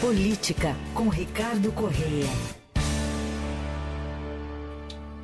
Política, 0.00 0.76
com 0.94 1.08
Ricardo 1.08 1.72
Correia. 1.72 2.28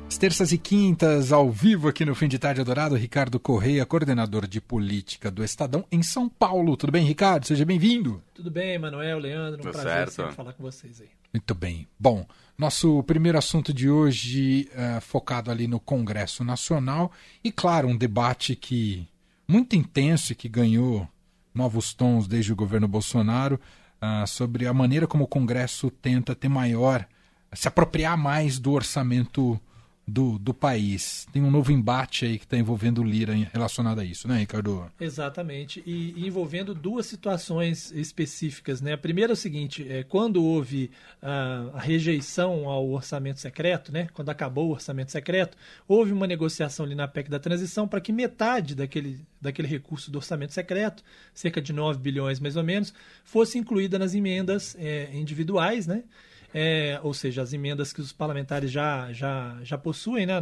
As 0.05 0.17
terças 0.17 0.51
e 0.51 0.57
quintas, 0.57 1.31
ao 1.31 1.49
vivo 1.49 1.87
aqui 1.87 2.03
no 2.03 2.13
Fim 2.13 2.27
de 2.27 2.37
Tarde 2.37 2.59
Adorado, 2.59 2.93
Ricardo 2.95 3.39
Correia, 3.39 3.85
coordenador 3.85 4.45
de 4.45 4.59
política 4.59 5.31
do 5.31 5.45
Estadão 5.45 5.85
em 5.89 6.03
São 6.03 6.27
Paulo. 6.27 6.75
Tudo 6.75 6.91
bem, 6.91 7.05
Ricardo? 7.05 7.47
Seja 7.47 7.63
bem-vindo. 7.63 8.21
Tudo 8.33 8.51
bem, 8.51 8.77
Manuel, 8.77 9.17
Leandro. 9.17 9.61
Um 9.61 9.63
Tudo 9.63 9.71
prazer 9.71 10.11
certo. 10.11 10.35
falar 10.35 10.51
com 10.51 10.63
vocês 10.63 10.99
aí. 10.99 11.09
Muito 11.33 11.55
bem. 11.55 11.87
Bom, 11.97 12.27
nosso 12.57 13.01
primeiro 13.03 13.37
assunto 13.37 13.73
de 13.73 13.89
hoje 13.89 14.69
é 14.73 14.99
focado 14.99 15.49
ali 15.51 15.67
no 15.67 15.79
Congresso 15.79 16.43
Nacional 16.43 17.13
e, 17.41 17.49
claro, 17.49 17.87
um 17.87 17.95
debate 17.95 18.57
que 18.57 19.07
muito 19.47 19.73
intenso 19.73 20.33
e 20.33 20.35
que 20.35 20.49
ganhou 20.49 21.07
novos 21.53 21.93
tons 21.93 22.27
desde 22.27 22.51
o 22.51 22.57
governo 22.57 22.89
Bolsonaro 22.89 23.57
uh, 24.23 24.27
sobre 24.27 24.67
a 24.67 24.73
maneira 24.73 25.07
como 25.07 25.23
o 25.23 25.27
Congresso 25.27 25.89
tenta 25.89 26.35
ter 26.35 26.49
maior, 26.49 27.05
se 27.53 27.67
apropriar 27.67 28.17
mais 28.17 28.59
do 28.59 28.71
orçamento 28.71 29.59
do, 30.07 30.37
do 30.37 30.53
país. 30.53 31.27
Tem 31.31 31.41
um 31.41 31.49
novo 31.49 31.71
embate 31.71 32.25
aí 32.25 32.37
que 32.37 32.45
está 32.45 32.57
envolvendo 32.57 33.01
o 33.01 33.03
Lira 33.03 33.33
relacionado 33.51 33.99
a 33.99 34.05
isso, 34.05 34.27
né, 34.27 34.39
Ricardo? 34.39 34.91
Exatamente, 34.99 35.81
e, 35.85 36.27
envolvendo 36.27 36.75
duas 36.75 37.05
situações 37.05 37.91
específicas. 37.91 38.81
Né? 38.81 38.93
A 38.93 38.97
primeira 38.97 39.31
é 39.31 39.35
o 39.35 39.37
seguinte: 39.37 39.85
é, 39.89 40.03
quando 40.03 40.43
houve 40.43 40.91
a, 41.21 41.71
a 41.73 41.79
rejeição 41.79 42.69
ao 42.69 42.87
orçamento 42.89 43.39
secreto, 43.39 43.91
né? 43.91 44.07
quando 44.13 44.29
acabou 44.29 44.69
o 44.69 44.71
orçamento 44.71 45.11
secreto, 45.11 45.57
houve 45.87 46.11
uma 46.11 46.27
negociação 46.27 46.85
ali 46.85 46.95
na 46.95 47.07
PEC 47.07 47.29
da 47.29 47.39
transição 47.39 47.87
para 47.87 47.99
que 47.99 48.11
metade 48.11 48.75
daquele, 48.75 49.19
daquele 49.41 49.67
recurso 49.67 50.11
do 50.11 50.17
orçamento 50.17 50.53
secreto, 50.53 51.03
cerca 51.33 51.61
de 51.61 51.73
9 51.73 51.99
bilhões 51.99 52.39
mais 52.39 52.55
ou 52.55 52.63
menos, 52.63 52.93
fosse 53.23 53.57
incluída 53.57 53.97
nas 53.97 54.13
emendas 54.13 54.75
é, 54.79 55.09
individuais, 55.13 55.87
né? 55.87 56.03
É, 56.57 56.97
ou 57.03 57.13
seja, 57.13 57.41
as 57.41 57.51
emendas 57.51 57.91
que 57.91 57.99
os 57.99 58.13
parlamentares 58.13 58.71
já, 58.71 59.11
já, 59.11 59.57
já 59.61 59.77
possuem 59.77 60.25
né, 60.25 60.39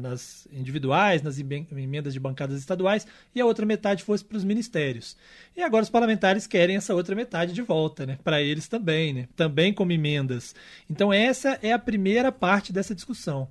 nas 0.00 0.46
individuais, 0.52 1.22
nas 1.22 1.40
emendas 1.40 2.12
de 2.12 2.20
bancadas 2.20 2.60
estaduais, 2.60 3.04
e 3.34 3.40
a 3.40 3.44
outra 3.44 3.66
metade 3.66 4.04
fosse 4.04 4.24
para 4.24 4.36
os 4.36 4.44
ministérios. 4.44 5.16
E 5.56 5.62
agora 5.64 5.82
os 5.82 5.90
parlamentares 5.90 6.46
querem 6.46 6.76
essa 6.76 6.94
outra 6.94 7.16
metade 7.16 7.52
de 7.52 7.62
volta, 7.62 8.06
né, 8.06 8.16
para 8.22 8.40
eles 8.40 8.68
também, 8.68 9.12
né, 9.12 9.28
também 9.34 9.74
como 9.74 9.90
emendas. 9.90 10.54
Então, 10.88 11.12
essa 11.12 11.58
é 11.60 11.72
a 11.72 11.80
primeira 11.80 12.30
parte 12.30 12.72
dessa 12.72 12.94
discussão. 12.94 13.48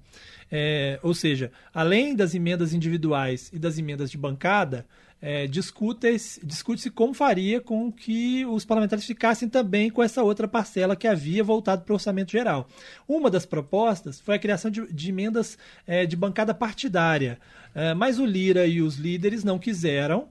É, 0.50 0.98
ou 1.04 1.14
seja, 1.14 1.52
além 1.74 2.16
das 2.16 2.34
emendas 2.34 2.74
individuais 2.74 3.50
e 3.52 3.60
das 3.60 3.78
emendas 3.78 4.10
de 4.10 4.18
bancada, 4.18 4.86
é, 5.22 5.48
discute-se 5.48 6.46
discute 6.46 6.90
como 6.90 7.14
faria 7.14 7.60
com 7.62 7.92
que 7.92 8.46
os 8.46 8.66
parlamentares 8.66 9.06
ficassem 9.06 9.48
também 9.48 9.90
com 9.90 10.04
essa 10.04 10.22
outra 10.22 10.48
parcela 10.48 10.96
que 10.96 11.08
havia 11.08 11.44
voltado 11.44 11.84
para 11.84 11.94
o 11.94 11.96
orçamento 11.96 12.32
geral. 12.32 12.68
Uma 13.08 13.30
das 13.30 13.46
propostas 13.46 14.20
foi 14.20 14.36
a 14.36 14.40
criação 14.40 14.70
de, 14.70 14.86
de 14.92 15.10
emendas 15.10 15.58
é, 15.88 16.06
de 16.06 16.16
bancada 16.16 16.54
partidária, 16.54 17.40
é, 17.74 17.94
mas 17.94 18.20
o 18.20 18.26
Lira 18.26 18.68
e 18.68 18.82
os 18.82 18.98
líderes 18.98 19.44
não 19.44 19.58
quiseram, 19.58 20.30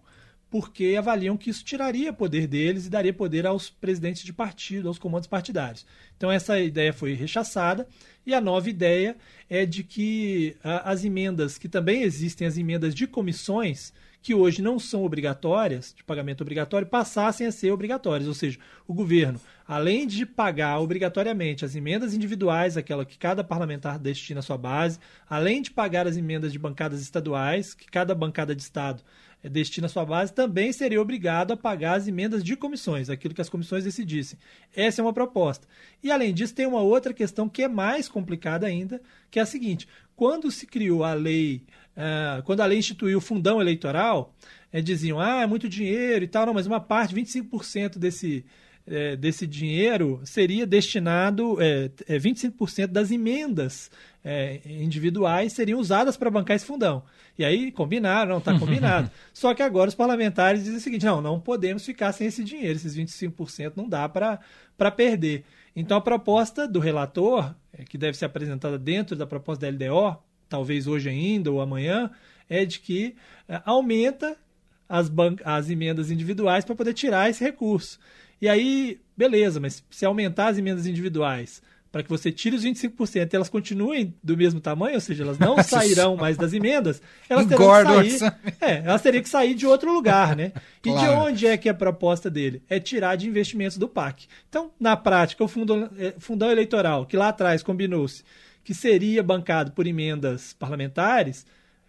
porque 0.51 0.95
avaliam 0.97 1.37
que 1.37 1.51
isso 1.51 1.65
tiraria 1.65 2.13
poder 2.13 2.47
deles 2.47 2.87
e 2.87 2.91
daria 2.91 3.13
poder 3.13 3.45
aos 3.45 3.69
presidentes 3.69 4.23
de 4.23 4.33
partido, 4.33 4.87
aos 4.87 5.01
comandos 5.01 5.27
partidários. 5.27 5.85
Então 6.17 6.31
essa 6.31 6.61
ideia 6.61 6.93
foi 6.93 7.15
rechaçada 7.15 7.89
e 8.25 8.33
a 8.33 8.41
nova 8.41 8.71
ideia 8.71 9.17
é 9.51 9.67
de 9.67 9.83
que 9.83 10.57
as 10.63 11.05
emendas, 11.05 11.59
que 11.59 11.69
também 11.69 12.03
existem 12.03 12.47
as 12.47 12.57
emendas 12.57 12.95
de 12.95 13.09
comissões, 13.09 13.93
que 14.25 14.35
hoje 14.35 14.63
não 14.63 14.79
são 14.79 15.05
obrigatórias, 15.05 15.93
de 15.95 16.03
pagamento 16.03 16.41
obrigatório, 16.41 16.89
passassem 16.89 17.47
a 17.47 17.53
ser 17.53 17.71
obrigatórias. 17.71 18.27
Ou 18.27 18.33
seja, 18.33 18.59
o 18.89 18.95
governo, 18.95 19.39
além 19.69 20.07
de 20.07 20.25
pagar 20.25 20.81
obrigatoriamente 20.81 21.63
as 21.63 21.77
emendas 21.77 22.15
individuais, 22.15 22.79
aquela 22.79 23.05
que 23.05 23.19
cada 23.19 23.45
parlamentar 23.45 23.99
destina 23.99 24.41
à 24.41 24.43
sua 24.43 24.57
base, 24.57 24.99
além 25.29 25.61
de 25.61 25.71
pagar 25.71 26.07
as 26.07 26.17
emendas 26.17 26.53
de 26.53 26.59
bancadas 26.59 27.03
estaduais, 27.03 27.75
que 27.75 27.85
cada 27.85 28.15
bancada 28.15 28.57
de 28.57 28.63
Estado 28.63 29.03
destina 29.43 29.89
à 29.89 29.91
sua 29.91 30.07
base, 30.07 30.33
também 30.33 30.73
seria 30.73 31.03
obrigado 31.03 31.53
a 31.53 31.57
pagar 31.57 31.99
as 31.99 32.09
emendas 32.09 32.43
de 32.43 32.57
comissões, 32.57 33.11
aquilo 33.11 33.35
que 33.35 33.43
as 33.43 33.51
comissões 33.51 33.85
decidissem. 33.85 34.39
Essa 34.75 35.03
é 35.03 35.05
uma 35.05 35.13
proposta. 35.13 35.67
E, 36.03 36.11
além 36.11 36.33
disso, 36.33 36.55
tem 36.55 36.67
uma 36.67 36.81
outra 36.81 37.13
questão 37.13 37.47
que 37.47 37.63
é 37.63 37.69
mais 37.69 38.09
complicada 38.09 38.67
ainda, 38.67 39.03
que 39.31 39.39
é 39.39 39.43
a 39.43 39.47
seguinte: 39.47 39.87
quando 40.17 40.51
se 40.51 40.67
criou 40.67 41.05
a 41.05 41.15
lei, 41.15 41.63
uh, 41.97 42.43
quando 42.45 42.61
a 42.61 42.67
lei 42.67 42.79
instituiu 42.79 43.19
o 43.19 43.21
fundão 43.21 43.61
eleitoral, 43.61 44.35
é, 44.73 44.81
diziam, 44.81 45.21
ah, 45.21 45.43
é 45.43 45.47
muito 45.47 45.69
dinheiro 45.69 46.25
e 46.25 46.29
tal, 46.29 46.47
não, 46.47 46.55
mas 46.55 46.67
uma 46.67 46.81
parte, 46.81 47.15
25% 47.15 47.99
desse, 47.99 48.45
é, 48.87 49.17
desse 49.17 49.47
dinheiro 49.47 50.21
seria 50.25 50.67
destinado, 50.67 51.57
é, 51.63 51.91
é, 52.09 52.19
25% 52.19 52.89
das 52.89 53.11
emendas 53.11 53.91
é, 54.25 54.61
individuais 54.67 55.53
seriam 55.53 55.79
usadas 55.79 56.17
para 56.17 56.31
bancar 56.31 56.57
esse 56.57 56.67
fundão. 56.67 57.05
E 57.39 57.45
aí 57.45 57.71
combinaram, 57.73 58.33
não 58.33 58.39
está 58.39 58.57
combinado. 58.59 59.11
Só 59.33 59.55
que 59.55 59.63
agora 59.63 59.89
os 59.89 59.95
parlamentares 59.95 60.65
dizem 60.65 60.79
o 60.79 60.83
seguinte: 60.83 61.05
não, 61.07 61.21
não 61.21 61.41
podemos 61.41 61.85
ficar 61.85 62.13
sem 62.13 62.27
esse 62.27 62.45
dinheiro, 62.45 62.77
esses 62.77 62.97
25% 62.97 63.73
não 63.77 63.89
dá 63.89 64.09
para 64.09 64.91
perder. 64.91 65.45
Então 65.75 65.97
a 65.97 66.01
proposta 66.01 66.69
do 66.69 66.79
relator, 66.79 67.55
é, 67.73 67.85
que 67.85 67.99
deve 67.99 68.17
ser 68.17 68.27
apresentada 68.27 68.79
dentro 68.79 69.17
da 69.17 69.27
proposta 69.27 69.71
da 69.71 69.73
LDO, 69.73 70.19
talvez 70.49 70.87
hoje 70.87 71.09
ainda 71.09 71.51
ou 71.51 71.61
amanhã, 71.61 72.11
é 72.49 72.65
de 72.65 72.79
que 72.79 73.17
é, 73.49 73.61
aumenta 73.65 74.37
as, 74.89 75.11
as 75.45 75.71
emendas 75.71 76.11
individuais 76.11 76.65
para 76.65 76.75
poder 76.75 76.95
tirar 76.95 77.29
esse 77.29 77.43
recurso. 77.43 77.99
E 78.41 78.49
aí, 78.49 79.01
beleza, 79.17 79.59
mas 79.59 79.83
se 79.91 80.05
aumentar 80.05 80.49
as 80.49 80.59
emendas 80.59 80.87
individuais 80.87 81.63
para 81.95 82.03
que 82.03 82.09
você 82.09 82.33
tire 82.33 82.57
os 82.57 82.65
25% 82.65 83.33
e 83.33 83.37
elas 83.37 83.49
continuem 83.49 84.17
do 84.21 84.37
mesmo 84.37 84.61
tamanho, 84.61 84.97
ou 84.97 85.01
seja, 85.01 85.23
elas 85.23 85.39
não 85.39 85.57
sairão 85.63 86.17
mais 86.17 86.37
das 86.37 86.53
emendas, 86.53 87.01
elas 87.29 87.47
terão 87.47 88.03
que 88.03 88.19
sair, 88.19 88.35
é, 88.61 88.79
elas 88.79 89.01
teriam 89.01 89.23
que 89.23 89.29
sair 89.29 89.55
de 89.55 89.65
outro 89.65 89.93
lugar, 89.93 90.35
né? 90.35 90.51
E 90.85 90.91
claro. 90.91 90.99
de 90.99 91.07
onde 91.15 91.47
é 91.47 91.57
que 91.57 91.69
a 91.69 91.75
proposta 91.75 92.29
dele? 92.29 92.65
É 92.69 92.81
tirar 92.81 93.15
de 93.15 93.29
investimentos 93.29 93.79
do 93.79 93.89
PAC. 93.89 94.27
Então, 94.49 94.73
na 94.81 94.97
prática, 94.97 95.45
o 95.45 95.47
fundo, 95.47 95.89
é, 95.97 96.15
fundão 96.19 96.51
eleitoral, 96.51 97.07
que 97.07 97.17
lá 97.17 97.29
atrás 97.29 97.63
combinou-se 97.63 98.25
que 98.65 98.75
seria 98.75 99.23
bancado 99.23 99.71
por 99.71 99.87
emendas 99.87 100.53
parlamentares, 100.53 101.47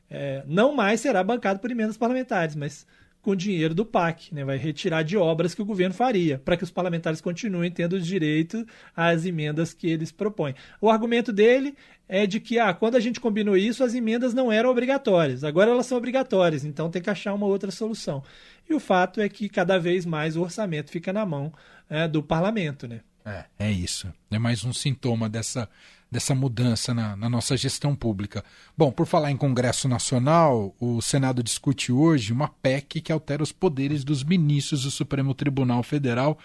é, 0.07 0.43
não 0.45 0.75
mais 0.75 1.01
será 1.01 1.23
bancado 1.23 1.59
por 1.59 1.71
emendas 1.71 1.97
parlamentares, 1.97 2.55
mas 2.55 2.85
com 3.25 3.35
dinheiro 3.35 3.73
do 3.73 3.83
PAC, 3.83 4.31
né? 4.31 4.45
vai 4.45 4.55
retirar 4.55 5.01
de 5.01 5.17
obras 5.17 5.55
que 5.55 5.61
o 5.61 5.65
governo 5.65 5.95
faria, 5.95 6.37
para 6.37 6.55
que 6.55 6.63
os 6.63 6.69
parlamentares 6.69 7.19
continuem 7.19 7.71
tendo 7.71 7.99
direito 7.99 8.63
às 8.95 9.25
emendas 9.25 9.73
que 9.73 9.87
eles 9.87 10.11
propõem. 10.11 10.53
O 10.79 10.91
argumento 10.91 11.33
dele 11.33 11.75
é 12.07 12.27
de 12.27 12.39
que 12.39 12.59
ah, 12.59 12.71
quando 12.71 12.93
a 12.93 12.99
gente 12.99 13.19
combinou 13.19 13.57
isso, 13.57 13.83
as 13.83 13.95
emendas 13.95 14.31
não 14.31 14.51
eram 14.51 14.69
obrigatórias, 14.69 15.43
agora 15.43 15.71
elas 15.71 15.87
são 15.87 15.97
obrigatórias, 15.97 16.63
então 16.63 16.91
tem 16.91 17.01
que 17.01 17.09
achar 17.09 17.33
uma 17.33 17.47
outra 17.47 17.71
solução. 17.71 18.21
E 18.69 18.75
o 18.75 18.79
fato 18.79 19.19
é 19.19 19.27
que 19.27 19.49
cada 19.49 19.79
vez 19.79 20.05
mais 20.05 20.35
o 20.37 20.43
orçamento 20.43 20.91
fica 20.91 21.11
na 21.11 21.25
mão 21.25 21.51
é, 21.89 22.07
do 22.07 22.21
parlamento. 22.21 22.87
Né? 22.87 22.99
É, 23.25 23.45
é 23.57 23.71
isso. 23.71 24.07
É 24.29 24.37
mais 24.37 24.63
um 24.63 24.71
sintoma 24.71 25.27
dessa 25.27 25.67
dessa 26.09 26.33
mudança 26.33 26.93
na, 26.93 27.15
na, 27.15 27.29
nossa 27.29 27.57
gestão 27.57 27.95
pública. 27.95 28.43
Bom, 28.77 28.91
por 28.91 29.05
falar 29.05 29.31
em 29.31 29.37
Congresso 29.37 29.87
Nacional, 29.87 30.73
o 30.79 31.01
Senado 31.01 31.43
discute 31.43 31.91
hoje 31.91 32.31
uma 32.31 32.47
PEC 32.47 33.01
que 33.01 33.11
altera 33.11 33.43
os 33.43 33.51
poderes 33.51 34.03
dos 34.03 34.23
ministros 34.23 34.83
do 34.83 34.91
Supremo 34.91 35.33
Tribunal 35.33 35.83
Federal. 35.83 36.37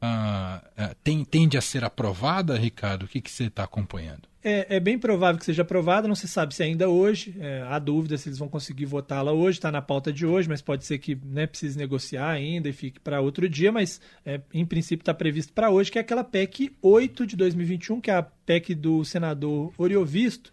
Uh, 0.00 0.82
uh, 0.82 0.94
tem, 1.02 1.24
tende 1.24 1.56
a 1.56 1.60
ser 1.60 1.84
aprovada, 1.84 2.56
Ricardo? 2.56 3.04
O 3.04 3.08
que, 3.08 3.20
que 3.20 3.30
você 3.30 3.44
está 3.44 3.64
acompanhando? 3.64 4.28
É, 4.48 4.76
é, 4.76 4.78
bem 4.78 4.96
provável 4.96 5.40
que 5.40 5.44
seja 5.44 5.62
aprovada, 5.62 6.06
não 6.06 6.14
se 6.14 6.28
sabe 6.28 6.54
se 6.54 6.62
ainda 6.62 6.88
hoje. 6.88 7.34
É, 7.40 7.62
há 7.62 7.80
dúvida 7.80 8.16
se 8.16 8.28
eles 8.28 8.38
vão 8.38 8.48
conseguir 8.48 8.84
votá-la 8.84 9.32
hoje, 9.32 9.58
está 9.58 9.72
na 9.72 9.82
pauta 9.82 10.12
de 10.12 10.24
hoje, 10.24 10.48
mas 10.48 10.62
pode 10.62 10.84
ser 10.84 10.98
que 10.98 11.18
né, 11.24 11.48
precise 11.48 11.76
negociar 11.76 12.30
ainda 12.30 12.68
e 12.68 12.72
fique 12.72 13.00
para 13.00 13.20
outro 13.20 13.48
dia, 13.48 13.72
mas 13.72 14.00
é, 14.24 14.40
em 14.54 14.64
princípio 14.64 15.02
está 15.02 15.12
previsto 15.12 15.52
para 15.52 15.68
hoje, 15.68 15.90
que 15.90 15.98
é 15.98 16.00
aquela 16.00 16.22
PEC 16.22 16.76
8 16.80 17.26
de 17.26 17.34
2021, 17.34 18.00
que 18.00 18.08
é 18.08 18.14
a 18.14 18.22
PEC 18.22 18.72
do 18.76 19.04
senador 19.04 19.72
Oriovisto, 19.76 20.52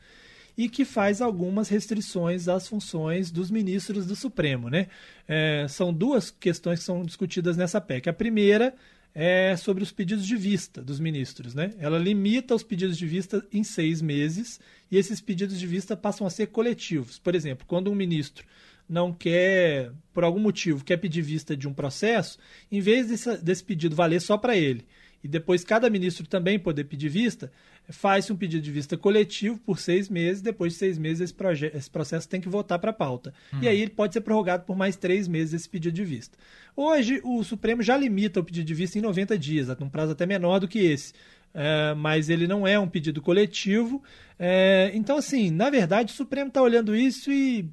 e 0.58 0.68
que 0.68 0.86
faz 0.86 1.22
algumas 1.22 1.70
restrições 1.70 2.48
às 2.48 2.68
funções 2.68 3.30
dos 3.30 3.52
ministros 3.52 4.08
do 4.08 4.16
Supremo. 4.16 4.72
Né? 4.72 4.88
É, 5.28 5.68
são 5.70 5.94
duas 5.94 6.32
questões 6.32 6.80
que 6.80 6.86
são 6.86 7.04
discutidas 7.04 7.56
nessa 7.56 7.80
PEC. 7.80 8.10
A 8.10 8.14
primeira 8.14 8.74
é 9.16 9.56
sobre 9.56 9.84
os 9.84 9.92
pedidos 9.92 10.26
de 10.26 10.36
vista 10.36 10.82
dos 10.82 11.00
ministros. 11.00 11.54
Né? 11.54 11.74
Ela 11.78 11.98
limita 11.98 12.56
os 12.56 12.64
pedidos 12.64 12.98
de 12.98 13.06
vista 13.06 13.46
em 13.52 13.64
seis 13.64 14.02
meses 14.02 14.60
e 14.92 14.98
esses 14.98 15.22
pedidos 15.22 15.60
de 15.60 15.68
vista 15.68 15.96
passam 15.96 16.26
a 16.26 16.30
ser 16.30 16.48
coletivos. 16.48 17.20
Por 17.20 17.36
exemplo, 17.36 17.66
quando 17.68 17.92
um 17.92 17.96
ministro 17.96 18.46
não 18.90 19.14
quer, 19.14 19.92
por 20.14 20.24
algum 20.24 20.40
motivo, 20.40 20.84
quer 20.84 20.98
pedir 20.98 21.22
vista 21.22 21.56
de 21.56 21.68
um 21.68 21.74
processo, 21.74 22.38
em 22.72 22.82
vez 22.82 23.08
desse, 23.08 23.38
desse 23.38 23.64
pedido 23.64 23.96
valer 23.96 24.20
só 24.20 24.38
para 24.38 24.58
ele 24.58 24.86
e 25.24 25.28
depois 25.28 25.64
cada 25.64 25.90
ministro 25.90 26.28
também 26.28 26.60
poder 26.60 26.84
pedir 26.84 27.08
vista, 27.08 27.52
faz 27.90 28.30
um 28.30 28.36
pedido 28.36 28.64
de 28.64 28.72
vista 28.72 28.98
coletivo 28.98 29.60
por 29.60 29.80
seis 29.80 30.10
meses, 30.10 30.42
depois 30.42 30.74
de 30.74 30.80
seis 30.80 30.98
meses 30.98 31.32
esse, 31.32 31.66
esse 31.76 31.90
processo 31.90 32.28
tem 32.28 32.40
que 32.40 32.50
voltar 32.50 32.80
para 32.80 32.92
a 32.92 32.94
pauta. 32.94 33.34
Uhum. 33.52 33.60
E 33.62 33.68
aí 33.68 33.82
ele 33.82 33.92
pode 33.92 34.14
ser 34.14 34.22
prorrogado 34.22 34.66
por 34.66 34.76
mais 34.76 34.96
três 34.96 35.28
meses 35.28 35.54
esse 35.54 35.70
pedido 35.70 35.94
de 35.94 36.06
vista. 36.06 36.38
Hoje, 36.76 37.22
o 37.24 37.44
Supremo 37.44 37.84
já 37.84 37.98
limita 37.98 38.40
o 38.40 38.44
pedido 38.44 38.66
de 38.66 38.74
vista 38.74 38.98
em 38.98 39.02
90 39.02 39.38
dias, 39.38 39.70
um 39.82 39.90
prazo 39.90 40.14
até 40.14 40.26
menor 40.26 40.60
do 40.60 40.68
que 40.68 40.80
esse. 40.80 41.14
É, 41.54 41.94
mas 41.94 42.30
ele 42.30 42.48
não 42.48 42.66
é 42.66 42.80
um 42.80 42.88
pedido 42.88 43.22
coletivo. 43.22 44.02
É, 44.40 44.92
então, 44.94 45.18
assim, 45.18 45.52
na 45.52 45.70
verdade, 45.70 46.12
o 46.12 46.16
Supremo 46.16 46.48
está 46.48 46.62
olhando 46.62 46.96
isso 46.96 47.32
e, 47.32 47.70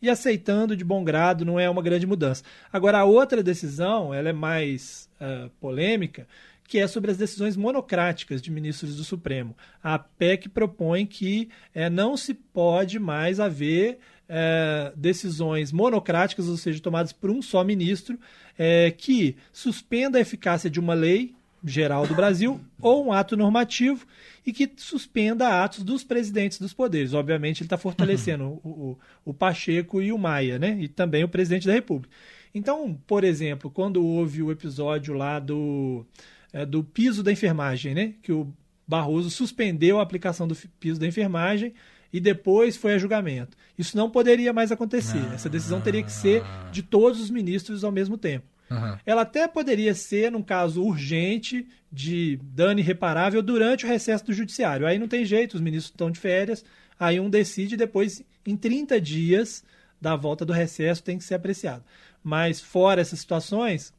e 0.00 0.08
aceitando 0.08 0.76
de 0.76 0.84
bom 0.84 1.02
grado, 1.02 1.44
não 1.44 1.58
é 1.58 1.68
uma 1.68 1.82
grande 1.82 2.06
mudança. 2.06 2.44
Agora, 2.72 2.98
a 2.98 3.04
outra 3.04 3.42
decisão, 3.42 4.14
ela 4.14 4.28
é 4.28 4.32
mais 4.32 5.08
uh, 5.20 5.50
polêmica, 5.60 6.28
que 6.66 6.78
é 6.78 6.86
sobre 6.86 7.10
as 7.10 7.16
decisões 7.16 7.56
monocráticas 7.56 8.40
de 8.40 8.50
ministros 8.50 8.96
do 8.96 9.04
Supremo. 9.04 9.56
A 9.82 9.98
PEC 9.98 10.48
propõe 10.48 11.06
que 11.06 11.48
é, 11.74 11.90
não 11.90 12.16
se 12.16 12.34
pode 12.34 12.98
mais 12.98 13.38
haver 13.38 13.98
é, 14.28 14.92
decisões 14.96 15.70
monocráticas, 15.70 16.48
ou 16.48 16.56
seja, 16.56 16.80
tomadas 16.80 17.12
por 17.12 17.30
um 17.30 17.42
só 17.42 17.62
ministro, 17.62 18.18
é, 18.58 18.90
que 18.90 19.36
suspenda 19.52 20.18
a 20.18 20.20
eficácia 20.20 20.70
de 20.70 20.80
uma 20.80 20.94
lei 20.94 21.34
geral 21.62 22.06
do 22.06 22.14
Brasil 22.14 22.60
ou 22.80 23.06
um 23.06 23.12
ato 23.12 23.36
normativo 23.36 24.06
e 24.46 24.52
que 24.52 24.70
suspenda 24.76 25.62
atos 25.62 25.82
dos 25.82 26.04
presidentes 26.04 26.58
dos 26.58 26.72
poderes. 26.72 27.14
Obviamente, 27.14 27.60
ele 27.60 27.66
está 27.66 27.78
fortalecendo 27.78 28.44
uhum. 28.44 28.60
o, 28.64 28.68
o, 28.68 28.98
o, 29.26 29.34
Pacheco 29.34 30.00
e 30.00 30.12
o 30.12 30.18
Maia, 30.18 30.58
né? 30.58 30.76
E 30.78 30.88
também 30.88 31.24
o 31.24 31.28
presidente 31.28 31.66
da 31.66 31.72
República. 31.72 32.14
Então, 32.54 32.98
por 33.06 33.24
exemplo, 33.24 33.70
quando 33.70 34.04
houve 34.04 34.42
o 34.42 34.52
episódio 34.52 35.14
lá 35.14 35.40
do, 35.40 36.06
é, 36.54 36.64
do 36.64 36.84
piso 36.84 37.20
da 37.22 37.32
enfermagem, 37.32 37.94
né? 37.94 38.14
Que 38.22 38.32
o 38.32 38.50
Barroso 38.86 39.28
suspendeu 39.28 39.98
a 39.98 40.02
aplicação 40.02 40.46
do 40.46 40.54
piso 40.78 41.00
da 41.00 41.06
enfermagem 41.06 41.74
e 42.12 42.20
depois 42.20 42.76
foi 42.76 42.94
a 42.94 42.98
julgamento. 42.98 43.56
Isso 43.76 43.96
não 43.96 44.08
poderia 44.08 44.52
mais 44.52 44.70
acontecer. 44.70 45.20
Essa 45.34 45.48
decisão 45.48 45.80
teria 45.80 46.02
que 46.02 46.12
ser 46.12 46.44
de 46.70 46.80
todos 46.80 47.20
os 47.20 47.28
ministros 47.28 47.82
ao 47.82 47.90
mesmo 47.90 48.16
tempo. 48.16 48.46
Uhum. 48.70 48.96
Ela 49.04 49.22
até 49.22 49.48
poderia 49.48 49.94
ser, 49.94 50.30
num 50.30 50.42
caso 50.42 50.80
urgente, 50.80 51.66
de 51.90 52.38
dano 52.42 52.78
irreparável 52.78 53.42
durante 53.42 53.84
o 53.84 53.88
recesso 53.88 54.26
do 54.26 54.32
judiciário. 54.32 54.86
Aí 54.86 54.96
não 54.96 55.08
tem 55.08 55.24
jeito, 55.24 55.54
os 55.54 55.60
ministros 55.60 55.90
estão 55.90 56.10
de 56.10 56.20
férias, 56.20 56.64
aí 56.98 57.18
um 57.18 57.28
decide 57.28 57.76
depois, 57.76 58.22
em 58.46 58.56
30 58.56 59.00
dias 59.00 59.64
da 60.00 60.14
volta 60.14 60.44
do 60.44 60.52
recesso, 60.52 61.02
tem 61.02 61.18
que 61.18 61.24
ser 61.24 61.34
apreciado. 61.34 61.82
Mas 62.22 62.60
fora 62.60 63.00
essas 63.00 63.18
situações, 63.18 63.92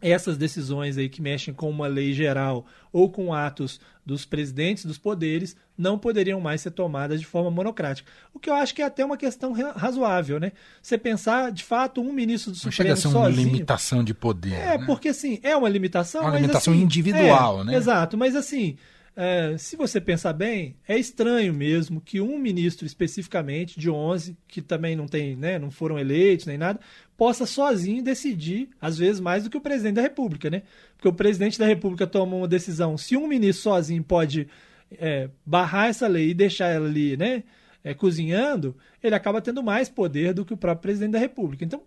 essas 0.00 0.36
decisões 0.36 0.98
aí 0.98 1.08
que 1.08 1.22
mexem 1.22 1.54
com 1.54 1.70
uma 1.70 1.86
lei 1.86 2.12
geral 2.12 2.66
ou 2.92 3.10
com 3.10 3.32
atos 3.32 3.80
dos 4.04 4.24
presidentes 4.24 4.84
dos 4.84 4.98
poderes 4.98 5.56
não 5.76 5.98
poderiam 5.98 6.40
mais 6.40 6.60
ser 6.60 6.70
tomadas 6.70 7.20
de 7.20 7.26
forma 7.26 7.50
monocrática. 7.50 8.10
O 8.32 8.38
que 8.38 8.48
eu 8.48 8.54
acho 8.54 8.74
que 8.74 8.80
é 8.80 8.84
até 8.84 9.04
uma 9.04 9.16
questão 9.16 9.52
razoável, 9.52 10.38
né? 10.38 10.52
Você 10.80 10.96
pensar, 10.96 11.50
de 11.50 11.64
fato, 11.64 12.00
um 12.00 12.12
ministro 12.12 12.52
do 12.52 12.54
não 12.54 12.70
Supremo 12.70 12.76
chega 12.76 12.92
a 12.92 12.96
ser 12.96 13.08
uma 13.08 13.28
limitação 13.28 14.04
de 14.04 14.14
poder. 14.14 14.54
É, 14.54 14.78
né? 14.78 14.86
porque 14.86 15.08
assim, 15.08 15.40
é 15.42 15.56
uma 15.56 15.68
limitação. 15.68 16.22
Uma 16.22 16.30
mas, 16.30 16.40
limitação 16.40 16.72
assim, 16.72 16.82
individual, 16.82 17.62
é, 17.62 17.64
né? 17.64 17.74
Exato, 17.74 18.16
mas 18.16 18.36
assim, 18.36 18.76
é, 19.16 19.56
se 19.56 19.76
você 19.76 19.98
pensar 19.98 20.34
bem, 20.34 20.76
é 20.86 20.98
estranho 20.98 21.54
mesmo 21.54 22.02
que 22.02 22.20
um 22.20 22.38
ministro 22.38 22.86
especificamente, 22.86 23.80
de 23.80 23.88
11, 23.88 24.36
que 24.46 24.60
também 24.60 24.94
não 24.94 25.08
tem, 25.08 25.34
né, 25.34 25.58
não 25.58 25.70
foram 25.70 25.98
eleitos 25.98 26.44
nem 26.44 26.58
nada, 26.58 26.78
possa 27.16 27.46
sozinho 27.46 28.02
decidir, 28.02 28.68
às 28.78 28.98
vezes 28.98 29.18
mais 29.18 29.42
do 29.42 29.48
que 29.48 29.56
o 29.56 29.60
presidente 29.60 29.94
da 29.94 30.02
República, 30.02 30.50
né? 30.50 30.62
Porque 30.94 31.08
o 31.08 31.14
presidente 31.14 31.58
da 31.58 31.64
República 31.64 32.06
toma 32.06 32.36
uma 32.36 32.46
decisão, 32.46 32.98
se 32.98 33.16
um 33.16 33.26
ministro 33.26 33.62
sozinho 33.62 34.04
pode 34.04 34.48
é, 34.92 35.30
barrar 35.46 35.88
essa 35.88 36.06
lei 36.06 36.30
e 36.30 36.34
deixar 36.34 36.68
ela 36.68 36.86
ali, 36.86 37.16
né, 37.16 37.42
é, 37.82 37.94
cozinhando, 37.94 38.76
ele 39.02 39.14
acaba 39.14 39.40
tendo 39.40 39.62
mais 39.62 39.88
poder 39.88 40.34
do 40.34 40.44
que 40.44 40.52
o 40.52 40.58
próprio 40.58 40.82
presidente 40.82 41.12
da 41.12 41.18
República. 41.18 41.64
Então, 41.64 41.82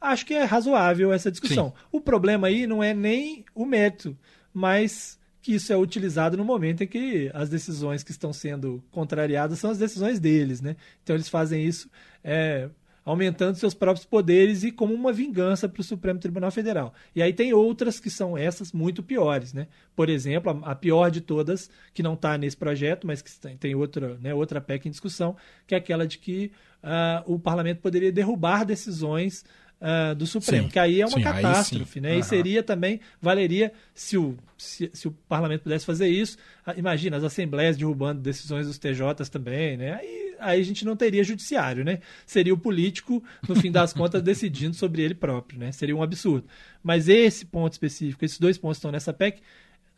acho 0.00 0.24
que 0.24 0.32
é 0.32 0.44
razoável 0.44 1.12
essa 1.12 1.28
discussão. 1.28 1.70
Sim. 1.70 1.82
O 1.90 2.00
problema 2.00 2.46
aí 2.46 2.68
não 2.68 2.84
é 2.84 2.94
nem 2.94 3.44
o 3.52 3.64
mérito, 3.64 4.16
mas 4.54 5.17
que 5.40 5.54
isso 5.54 5.72
é 5.72 5.76
utilizado 5.76 6.36
no 6.36 6.44
momento 6.44 6.82
em 6.82 6.86
que 6.86 7.30
as 7.32 7.48
decisões 7.48 8.02
que 8.02 8.10
estão 8.10 8.32
sendo 8.32 8.82
contrariadas 8.90 9.58
são 9.58 9.70
as 9.70 9.78
decisões 9.78 10.18
deles, 10.18 10.60
né? 10.60 10.76
Então 11.02 11.16
eles 11.16 11.28
fazem 11.28 11.64
isso 11.64 11.88
é, 12.22 12.68
aumentando 13.08 13.56
seus 13.56 13.72
próprios 13.72 14.04
poderes 14.04 14.64
e 14.64 14.70
como 14.70 14.92
uma 14.92 15.12
vingança 15.12 15.66
para 15.66 15.80
o 15.80 15.84
Supremo 15.84 16.18
Tribunal 16.18 16.50
Federal. 16.50 16.92
E 17.16 17.22
aí 17.22 17.32
tem 17.32 17.54
outras 17.54 17.98
que 17.98 18.10
são 18.10 18.36
essas 18.36 18.70
muito 18.70 19.02
piores, 19.02 19.54
né? 19.54 19.68
Por 19.96 20.10
exemplo, 20.10 20.60
a, 20.62 20.72
a 20.72 20.74
pior 20.74 21.10
de 21.10 21.22
todas, 21.22 21.70
que 21.94 22.02
não 22.02 22.12
está 22.12 22.36
nesse 22.36 22.56
projeto, 22.56 23.06
mas 23.06 23.22
que 23.22 23.30
tem, 23.40 23.56
tem 23.56 23.74
outra, 23.74 24.18
né, 24.18 24.34
outra 24.34 24.60
PEC 24.60 24.88
em 24.88 24.90
discussão, 24.90 25.36
que 25.66 25.74
é 25.74 25.78
aquela 25.78 26.06
de 26.06 26.18
que 26.18 26.52
uh, 26.82 27.32
o 27.32 27.38
parlamento 27.38 27.80
poderia 27.80 28.12
derrubar 28.12 28.64
decisões 28.64 29.42
uh, 29.80 30.14
do 30.14 30.26
Supremo, 30.26 30.64
sim, 30.64 30.70
que 30.70 30.78
aí 30.78 31.00
é 31.00 31.06
uma 31.06 31.16
sim, 31.18 31.22
catástrofe, 31.22 32.00
né? 32.00 32.14
Uhum. 32.14 32.20
E 32.20 32.22
seria 32.22 32.62
também, 32.62 33.00
valeria, 33.20 33.72
se 33.94 34.16
o, 34.16 34.36
se, 34.56 34.90
se, 34.92 35.08
o 35.08 35.12
parlamento 35.28 35.62
pudesse 35.62 35.86
fazer 35.86 36.08
isso, 36.08 36.36
ah, 36.64 36.74
imagina, 36.76 37.16
as 37.16 37.24
assembleias 37.24 37.76
derrubando 37.76 38.20
decisões 38.20 38.66
dos 38.66 38.78
TJs 38.78 39.28
também, 39.28 39.76
né? 39.76 39.94
Aí, 39.94 40.36
aí 40.40 40.60
a 40.60 40.64
gente 40.64 40.84
não 40.84 40.96
teria 40.96 41.24
judiciário, 41.24 41.84
né? 41.84 42.00
Seria 42.26 42.54
o 42.54 42.58
político, 42.58 43.22
no 43.48 43.56
fim 43.56 43.70
das 43.70 43.92
contas, 43.92 44.22
decidindo 44.22 44.74
sobre 44.74 45.02
ele 45.02 45.14
próprio, 45.14 45.58
né? 45.58 45.72
Seria 45.72 45.96
um 45.96 46.02
absurdo. 46.02 46.46
Mas 46.82 47.08
esse 47.08 47.46
ponto 47.46 47.72
específico, 47.72 48.24
esses 48.24 48.38
dois 48.38 48.58
pontos 48.58 48.78
estão 48.78 48.92
nessa 48.92 49.12
PEC, 49.12 49.40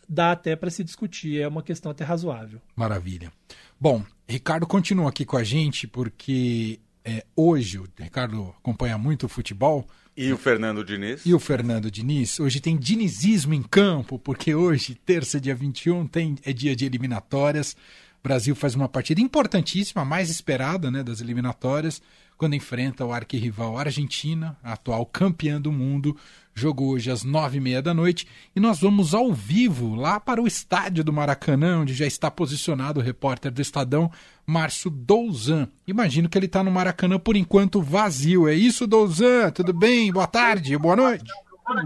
dá 0.08 0.32
até 0.32 0.56
para 0.56 0.70
se 0.70 0.82
discutir, 0.82 1.40
é 1.40 1.46
uma 1.46 1.62
questão 1.62 1.92
até 1.92 2.02
razoável. 2.04 2.60
Maravilha. 2.74 3.32
Bom, 3.78 4.02
Ricardo 4.28 4.66
continua 4.66 5.08
aqui 5.08 5.24
com 5.24 5.36
a 5.36 5.44
gente 5.44 5.86
porque 5.86 6.80
é, 7.10 7.24
hoje, 7.34 7.76
o 7.76 7.88
Ricardo 7.98 8.54
acompanha 8.58 8.96
muito 8.96 9.26
o 9.26 9.28
futebol. 9.28 9.84
E 10.16 10.32
o 10.32 10.38
Fernando 10.38 10.84
Diniz. 10.84 11.26
E 11.26 11.34
o 11.34 11.40
Fernando 11.40 11.90
Diniz. 11.90 12.38
Hoje 12.38 12.60
tem 12.60 12.76
dinizismo 12.76 13.52
em 13.52 13.62
campo, 13.62 14.16
porque 14.16 14.54
hoje, 14.54 14.94
terça, 14.94 15.40
dia 15.40 15.54
21, 15.54 16.06
tem, 16.06 16.36
é 16.44 16.52
dia 16.52 16.76
de 16.76 16.86
eliminatórias. 16.86 17.72
O 18.20 18.22
Brasil 18.22 18.54
faz 18.54 18.76
uma 18.76 18.88
partida 18.88 19.20
importantíssima, 19.20 20.02
a 20.02 20.04
mais 20.04 20.30
esperada 20.30 20.88
né, 20.88 21.02
das 21.02 21.20
eliminatórias, 21.20 22.00
quando 22.40 22.54
enfrenta 22.54 23.04
o 23.04 23.12
arquirrival 23.12 23.76
Argentina, 23.76 24.56
a 24.62 24.72
atual 24.72 25.04
campeã 25.04 25.60
do 25.60 25.70
mundo, 25.70 26.16
Jogou 26.52 26.90
hoje 26.90 27.10
às 27.10 27.22
nove 27.22 27.58
e 27.58 27.60
meia 27.60 27.80
da 27.80 27.94
noite 27.94 28.26
e 28.54 28.60
nós 28.60 28.80
vamos 28.80 29.14
ao 29.14 29.32
vivo 29.32 29.94
lá 29.94 30.18
para 30.18 30.42
o 30.42 30.46
estádio 30.46 31.04
do 31.04 31.12
Maracanã, 31.12 31.80
onde 31.80 31.94
já 31.94 32.06
está 32.06 32.30
posicionado 32.30 33.00
o 33.00 33.02
repórter 33.02 33.52
do 33.52 33.62
Estadão, 33.62 34.10
Márcio 34.44 34.90
Douzan. 34.90 35.68
Imagino 35.86 36.28
que 36.28 36.36
ele 36.36 36.46
está 36.46 36.62
no 36.62 36.70
Maracanã 36.70 37.18
por 37.18 37.36
enquanto 37.36 37.80
vazio. 37.80 38.48
É 38.48 38.54
isso, 38.54 38.86
Douzan? 38.86 39.50
Tudo 39.52 39.72
bem? 39.72 40.12
Boa 40.12 40.26
tarde, 40.26 40.76
boa 40.76 40.96
noite. 40.96 41.24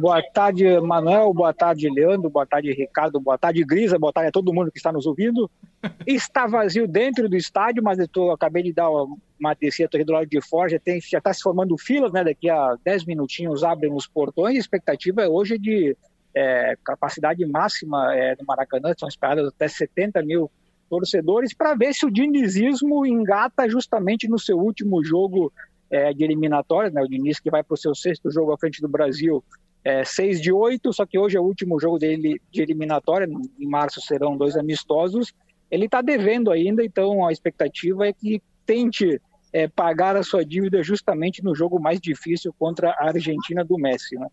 Boa 0.00 0.22
tarde, 0.22 0.80
Manuel. 0.80 1.32
Boa 1.34 1.52
tarde, 1.52 1.88
Leandro. 1.90 2.30
Boa 2.30 2.46
tarde, 2.46 2.72
Ricardo. 2.72 3.20
Boa 3.20 3.36
tarde, 3.36 3.64
Grisa. 3.64 3.98
Boa 3.98 4.12
tarde 4.12 4.28
a 4.28 4.32
todo 4.32 4.52
mundo 4.52 4.70
que 4.70 4.78
está 4.78 4.90
nos 4.90 5.06
ouvindo. 5.06 5.50
Está 6.06 6.46
vazio 6.46 6.88
dentro 6.88 7.28
do 7.28 7.36
estádio, 7.36 7.82
mas 7.82 7.98
eu 7.98 8.08
tô, 8.08 8.30
acabei 8.30 8.62
de 8.62 8.72
dar 8.72 8.88
uma 8.90 9.54
descida 9.54 9.90
aqui 9.92 10.04
do 10.04 10.12
lado 10.12 10.26
de 10.26 10.40
fora. 10.40 10.70
Já 10.70 11.18
está 11.18 11.32
se 11.32 11.42
formando 11.42 11.76
filas, 11.76 12.12
né? 12.12 12.24
Daqui 12.24 12.48
a 12.48 12.76
10 12.82 13.04
minutinhos 13.04 13.62
abrem 13.62 13.92
os 13.92 14.06
portões. 14.06 14.56
A 14.56 14.58
expectativa 14.58 15.22
é 15.22 15.28
hoje 15.28 15.58
de 15.58 15.94
é, 16.34 16.76
capacidade 16.82 17.44
máxima 17.44 18.14
é, 18.14 18.34
do 18.34 18.44
Maracanã. 18.46 18.94
São 18.98 19.08
esperadas 19.08 19.48
até 19.48 19.68
70 19.68 20.22
mil 20.22 20.50
torcedores 20.88 21.52
para 21.52 21.74
ver 21.74 21.92
se 21.92 22.06
o 22.06 22.10
dinizismo 22.10 23.04
engata 23.04 23.68
justamente 23.68 24.28
no 24.28 24.38
seu 24.38 24.58
último 24.58 25.04
jogo 25.04 25.52
é, 25.90 26.12
de 26.12 26.24
eliminatórias, 26.24 26.92
né? 26.92 27.02
O 27.02 27.08
Diniz 27.08 27.38
que 27.38 27.50
vai 27.50 27.62
para 27.62 27.74
o 27.74 27.78
seu 27.78 27.94
sexto 27.94 28.30
jogo 28.30 28.52
à 28.52 28.58
frente 28.58 28.80
do 28.80 28.88
Brasil 28.88 29.44
é, 29.84 30.04
6 30.04 30.40
de 30.40 30.50
8, 30.50 30.92
só 30.92 31.04
que 31.04 31.18
hoje 31.18 31.36
é 31.36 31.40
o 31.40 31.44
último 31.44 31.78
jogo 31.78 31.98
dele 31.98 32.40
de 32.50 32.62
eliminatória, 32.62 33.28
em 33.58 33.66
março 33.66 34.00
serão 34.00 34.36
dois 34.36 34.56
amistosos. 34.56 35.32
Ele 35.70 35.84
está 35.84 36.00
devendo 36.00 36.50
ainda, 36.50 36.82
então 36.82 37.26
a 37.26 37.30
expectativa 37.30 38.06
é 38.06 38.12
que 38.12 38.42
tente 38.64 39.20
é, 39.52 39.68
pagar 39.68 40.16
a 40.16 40.22
sua 40.22 40.44
dívida 40.44 40.82
justamente 40.82 41.44
no 41.44 41.54
jogo 41.54 41.78
mais 41.78 42.00
difícil 42.00 42.52
contra 42.58 42.90
a 42.92 43.08
Argentina 43.08 43.62
do 43.62 43.76
Messi. 43.76 44.16
Né? 44.16 44.26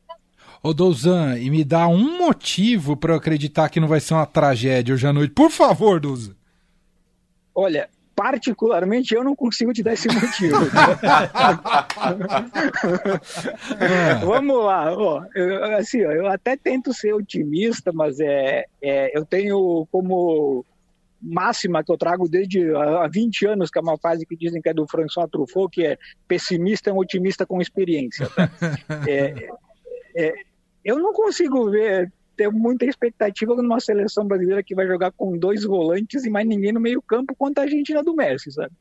Ô 0.63 0.73
Douzan, 0.73 1.37
e 1.37 1.49
me 1.49 1.63
dá 1.63 1.87
um 1.87 2.17
motivo 2.17 2.95
para 2.95 3.13
eu 3.13 3.17
acreditar 3.17 3.69
que 3.69 3.79
não 3.79 3.87
vai 3.87 3.99
ser 3.99 4.13
uma 4.13 4.25
tragédia 4.25 4.93
hoje 4.93 5.05
à 5.05 5.11
noite. 5.11 5.33
Por 5.33 5.51
favor, 5.51 5.99
Douzan. 5.99 6.35
Olha, 7.53 7.89
particularmente 8.21 9.15
eu 9.15 9.23
não 9.23 9.35
consigo 9.35 9.73
te 9.73 9.81
dar 9.81 9.93
esse 9.93 10.07
motivo. 10.07 10.59
Vamos 14.23 14.63
lá, 14.63 14.95
ó, 14.95 15.25
eu, 15.33 15.75
assim, 15.75 16.01
eu 16.01 16.27
até 16.27 16.55
tento 16.55 16.93
ser 16.93 17.15
otimista, 17.15 17.91
mas 17.91 18.19
é, 18.19 18.65
é, 18.79 19.17
eu 19.17 19.25
tenho 19.25 19.87
como 19.91 20.63
máxima 21.19 21.83
que 21.83 21.91
eu 21.91 21.97
trago 21.97 22.29
desde 22.29 22.71
há 22.75 23.07
20 23.07 23.47
anos, 23.47 23.71
que 23.71 23.79
é 23.79 23.81
uma 23.81 23.97
frase 23.97 24.23
que 24.23 24.37
dizem 24.37 24.61
que 24.61 24.69
é 24.69 24.73
do 24.73 24.87
François 24.87 25.27
Truffaut, 25.27 25.73
que 25.73 25.83
é 25.83 25.97
pessimista 26.27 26.91
é 26.91 26.93
um 26.93 26.99
otimista 26.99 27.43
com 27.43 27.59
experiência. 27.59 28.29
Tá? 28.29 28.51
É, 29.09 29.49
é, 30.15 30.33
eu 30.85 30.99
não 30.99 31.11
consigo 31.11 31.71
ver 31.71 32.13
tenho 32.35 32.51
muita 32.51 32.85
expectativa 32.85 33.55
numa 33.55 33.79
seleção 33.79 34.25
brasileira 34.25 34.63
que 34.63 34.75
vai 34.75 34.87
jogar 34.87 35.11
com 35.11 35.37
dois 35.37 35.63
volantes 35.63 36.25
e 36.25 36.29
mais 36.29 36.47
ninguém 36.47 36.71
no 36.71 36.79
meio-campo 36.79 37.35
contra 37.35 37.63
a 37.63 37.65
Argentina 37.65 38.03
do 38.03 38.15
Messi, 38.15 38.51
sabe? 38.51 38.73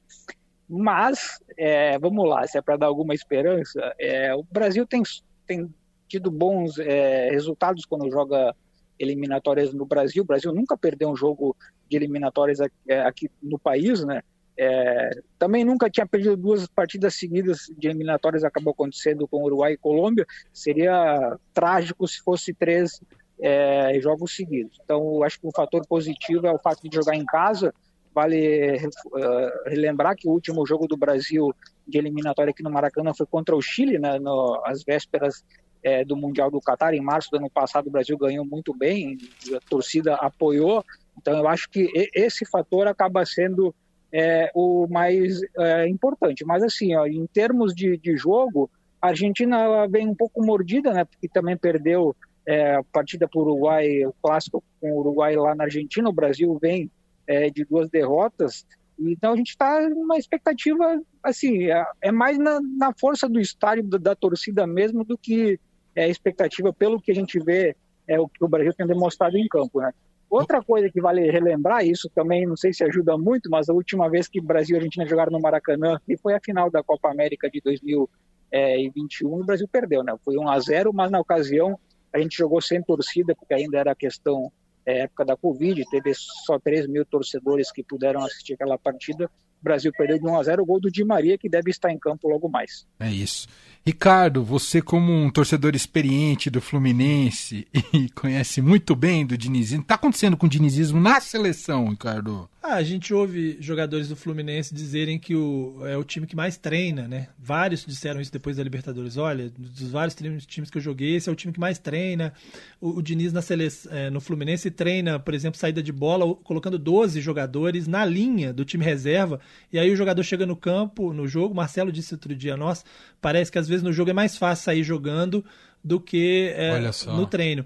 Mas, 0.68 1.40
é, 1.56 1.98
vamos 1.98 2.28
lá, 2.28 2.46
se 2.46 2.56
é 2.56 2.62
para 2.62 2.76
dar 2.76 2.86
alguma 2.86 3.12
esperança, 3.12 3.92
é, 3.98 4.34
o 4.34 4.44
Brasil 4.44 4.86
tem, 4.86 5.02
tem 5.46 5.68
tido 6.06 6.30
bons 6.30 6.78
é, 6.78 7.30
resultados 7.30 7.84
quando 7.84 8.10
joga 8.10 8.54
eliminatórias 8.98 9.72
no 9.72 9.84
Brasil. 9.84 10.22
O 10.22 10.26
Brasil 10.26 10.52
nunca 10.52 10.76
perdeu 10.76 11.08
um 11.08 11.16
jogo 11.16 11.56
de 11.88 11.96
eliminatórias 11.96 12.60
aqui, 12.60 12.74
é, 12.88 13.00
aqui 13.00 13.30
no 13.42 13.58
país, 13.58 14.04
né? 14.04 14.22
É, 14.62 15.10
também 15.38 15.64
nunca 15.64 15.88
tinha 15.88 16.06
perdido 16.06 16.36
duas 16.36 16.66
partidas 16.66 17.14
seguidas 17.14 17.72
de 17.78 17.88
eliminatórias, 17.88 18.44
acabou 18.44 18.72
acontecendo 18.72 19.26
com 19.26 19.42
Uruguai 19.42 19.72
e 19.72 19.78
Colômbia. 19.78 20.26
Seria 20.52 21.38
trágico 21.54 22.06
se 22.06 22.20
fosse 22.20 22.52
três 22.52 23.00
é, 23.42 23.98
jogos 24.00 24.34
seguidos. 24.34 24.78
Então, 24.84 25.22
acho 25.22 25.40
que 25.40 25.46
um 25.46 25.52
fator 25.54 25.86
positivo 25.86 26.46
é 26.46 26.52
o 26.52 26.58
fato 26.58 26.88
de 26.88 26.94
jogar 26.94 27.14
em 27.14 27.24
casa. 27.24 27.72
Vale 28.12 28.76
uh, 28.76 29.68
relembrar 29.68 30.16
que 30.16 30.28
o 30.28 30.32
último 30.32 30.66
jogo 30.66 30.86
do 30.88 30.96
Brasil 30.96 31.54
de 31.86 31.98
eliminatória 31.98 32.50
aqui 32.50 32.62
no 32.62 32.70
Maracanã 32.70 33.12
foi 33.14 33.26
contra 33.26 33.54
o 33.54 33.62
Chile, 33.62 33.98
né, 33.98 34.18
no, 34.18 34.60
vésperas 34.86 35.44
é, 35.82 36.04
do 36.04 36.16
Mundial 36.16 36.50
do 36.50 36.60
Catar. 36.60 36.92
Em 36.92 37.00
março 37.00 37.30
do 37.30 37.38
ano 37.38 37.50
passado, 37.50 37.86
o 37.86 37.90
Brasil 37.90 38.18
ganhou 38.18 38.44
muito 38.44 38.76
bem, 38.76 39.16
a 39.54 39.60
torcida 39.68 40.14
apoiou. 40.16 40.84
Então, 41.18 41.36
eu 41.36 41.48
acho 41.48 41.70
que 41.70 41.88
esse 42.14 42.44
fator 42.44 42.86
acaba 42.86 43.24
sendo 43.24 43.74
é, 44.12 44.50
o 44.54 44.86
mais 44.88 45.40
é, 45.58 45.88
importante. 45.88 46.44
Mas, 46.44 46.62
assim, 46.62 46.94
ó, 46.96 47.06
em 47.06 47.26
termos 47.26 47.74
de, 47.74 47.96
de 47.96 48.16
jogo, 48.16 48.70
a 49.00 49.08
Argentina 49.08 49.86
vem 49.86 50.08
um 50.08 50.14
pouco 50.14 50.44
mordida, 50.44 50.92
né, 50.92 51.04
porque 51.04 51.28
também 51.28 51.56
perdeu 51.56 52.14
é, 52.50 52.74
a 52.74 52.82
partida 52.82 53.28
para 53.28 53.38
o 53.38 53.42
Uruguai, 53.44 54.04
o 54.04 54.12
clássico 54.20 54.62
com 54.80 54.90
o 54.90 54.98
Uruguai 54.98 55.36
lá 55.36 55.54
na 55.54 55.64
Argentina. 55.64 56.08
O 56.08 56.12
Brasil 56.12 56.58
vem 56.60 56.90
é, 57.24 57.48
de 57.48 57.64
duas 57.64 57.88
derrotas. 57.88 58.66
Então 58.98 59.34
a 59.34 59.36
gente 59.36 59.50
está 59.50 59.88
numa 59.88 60.18
expectativa, 60.18 61.00
assim, 61.22 61.70
é, 61.70 61.84
é 62.02 62.10
mais 62.10 62.38
na, 62.38 62.60
na, 62.60 62.92
força 62.92 63.28
do 63.28 63.38
estádio, 63.38 63.84
da, 63.84 63.98
da, 63.98 64.14
torcida 64.16 64.66
mesmo, 64.66 65.04
do 65.04 65.16
que 65.16 65.60
é, 65.94 66.08
expectativa 66.08 66.72
pelo 66.72 67.00
que 67.00 67.12
a 67.12 67.14
gente 67.14 67.38
vê 67.38 67.76
é, 68.08 68.18
o 68.18 68.28
que 68.28 68.44
o 68.44 68.48
Brasil 68.48 68.74
tem 68.74 68.86
demonstrado 68.86 69.38
em 69.38 69.46
campo, 69.46 69.80
né? 69.80 69.92
Outra 70.28 70.60
coisa 70.60 70.90
que 70.90 71.00
vale 71.00 71.30
relembrar, 71.30 71.86
isso 71.86 72.10
também 72.12 72.46
não 72.46 72.56
sei 72.56 72.72
se 72.72 72.82
ajuda 72.82 73.16
muito, 73.16 73.48
mas 73.48 73.68
a 73.68 73.72
última 73.72 74.08
vez 74.10 74.26
que 74.26 74.40
Brasil 74.40 74.74
e 74.74 74.78
Argentina 74.78 75.06
jogaram 75.06 75.32
no 75.32 75.40
Maracanã, 75.40 76.00
e 76.08 76.16
foi 76.16 76.34
a 76.34 76.40
final 76.40 76.68
da 76.70 76.82
Copa 76.82 77.10
América 77.10 77.48
de 77.50 77.60
2021, 77.60 79.40
o 79.40 79.44
Brasil 79.44 79.68
perdeu, 79.68 80.02
né? 80.02 80.14
Foi 80.24 80.36
1 80.36 80.48
a 80.48 80.58
0, 80.58 80.92
mas 80.92 81.10
na 81.10 81.20
ocasião 81.20 81.78
a 82.12 82.18
gente 82.18 82.36
jogou 82.36 82.60
sem 82.60 82.82
torcida, 82.82 83.34
porque 83.34 83.54
ainda 83.54 83.78
era 83.78 83.94
questão 83.94 84.50
é, 84.84 85.00
época 85.00 85.24
da 85.24 85.36
Covid, 85.36 85.84
teve 85.90 86.12
só 86.14 86.58
3 86.58 86.86
mil 86.88 87.04
torcedores 87.04 87.70
que 87.72 87.82
puderam 87.82 88.24
assistir 88.24 88.54
aquela 88.54 88.78
partida. 88.78 89.30
O 89.60 89.64
Brasil 89.64 89.92
perdeu 89.92 90.18
de 90.18 90.26
1 90.26 90.38
a 90.38 90.42
0 90.42 90.62
o 90.62 90.66
gol 90.66 90.80
do 90.80 90.90
Di 90.90 91.04
Maria, 91.04 91.36
que 91.36 91.48
deve 91.48 91.70
estar 91.70 91.90
em 91.90 91.98
campo 91.98 92.28
logo 92.28 92.48
mais. 92.48 92.86
É 92.98 93.10
isso. 93.10 93.46
Ricardo, 93.84 94.42
você 94.42 94.80
como 94.80 95.12
um 95.12 95.30
torcedor 95.30 95.74
experiente 95.74 96.48
do 96.48 96.60
Fluminense 96.60 97.66
e 97.92 98.08
conhece 98.10 98.62
muito 98.62 98.96
bem 98.96 99.26
do 99.26 99.36
dinizismo, 99.36 99.82
está 99.82 99.96
acontecendo 99.96 100.36
com 100.36 100.46
o 100.46 100.50
dinizismo 100.50 100.98
na 100.98 101.20
seleção, 101.20 101.88
Ricardo? 101.88 102.48
Ah, 102.62 102.74
a 102.74 102.82
gente 102.82 103.14
ouve 103.14 103.56
jogadores 103.58 104.08
do 104.08 104.16
Fluminense 104.16 104.74
dizerem 104.74 105.18
que 105.18 105.34
o, 105.34 105.80
é 105.86 105.96
o 105.96 106.04
time 106.04 106.26
que 106.26 106.36
mais 106.36 106.58
treina, 106.58 107.08
né? 107.08 107.28
Vários 107.38 107.86
disseram 107.86 108.20
isso 108.20 108.30
depois 108.30 108.58
da 108.58 108.62
Libertadores. 108.62 109.16
Olha, 109.16 109.50
dos 109.50 109.90
vários 109.90 110.14
times 110.46 110.70
que 110.70 110.76
eu 110.76 110.82
joguei, 110.82 111.16
esse 111.16 111.30
é 111.30 111.32
o 111.32 111.34
time 111.34 111.54
que 111.54 111.60
mais 111.60 111.78
treina. 111.78 112.34
O, 112.78 112.98
o 112.98 113.02
Diniz 113.02 113.32
na 113.32 113.40
seleção, 113.40 113.90
é, 113.90 114.10
no 114.10 114.20
Fluminense 114.20 114.70
treina, 114.70 115.18
por 115.18 115.32
exemplo, 115.32 115.58
saída 115.58 115.82
de 115.82 115.90
bola, 115.90 116.34
colocando 116.34 116.78
12 116.78 117.18
jogadores 117.22 117.86
na 117.86 118.04
linha 118.04 118.52
do 118.52 118.62
time 118.62 118.84
reserva. 118.84 119.40
E 119.72 119.78
aí 119.78 119.90
o 119.90 119.96
jogador 119.96 120.22
chega 120.22 120.44
no 120.44 120.54
campo, 120.54 121.14
no 121.14 121.26
jogo. 121.26 121.54
Marcelo 121.54 121.90
disse 121.90 122.12
outro 122.12 122.36
dia, 122.36 122.58
nós, 122.58 122.84
parece 123.22 123.50
que 123.50 123.58
às 123.58 123.66
vezes 123.66 123.82
no 123.82 123.92
jogo 123.92 124.10
é 124.10 124.14
mais 124.14 124.36
fácil 124.36 124.66
sair 124.66 124.84
jogando 124.84 125.42
do 125.82 125.98
que 125.98 126.52
é, 126.54 126.78
no 127.06 127.26
treino 127.26 127.64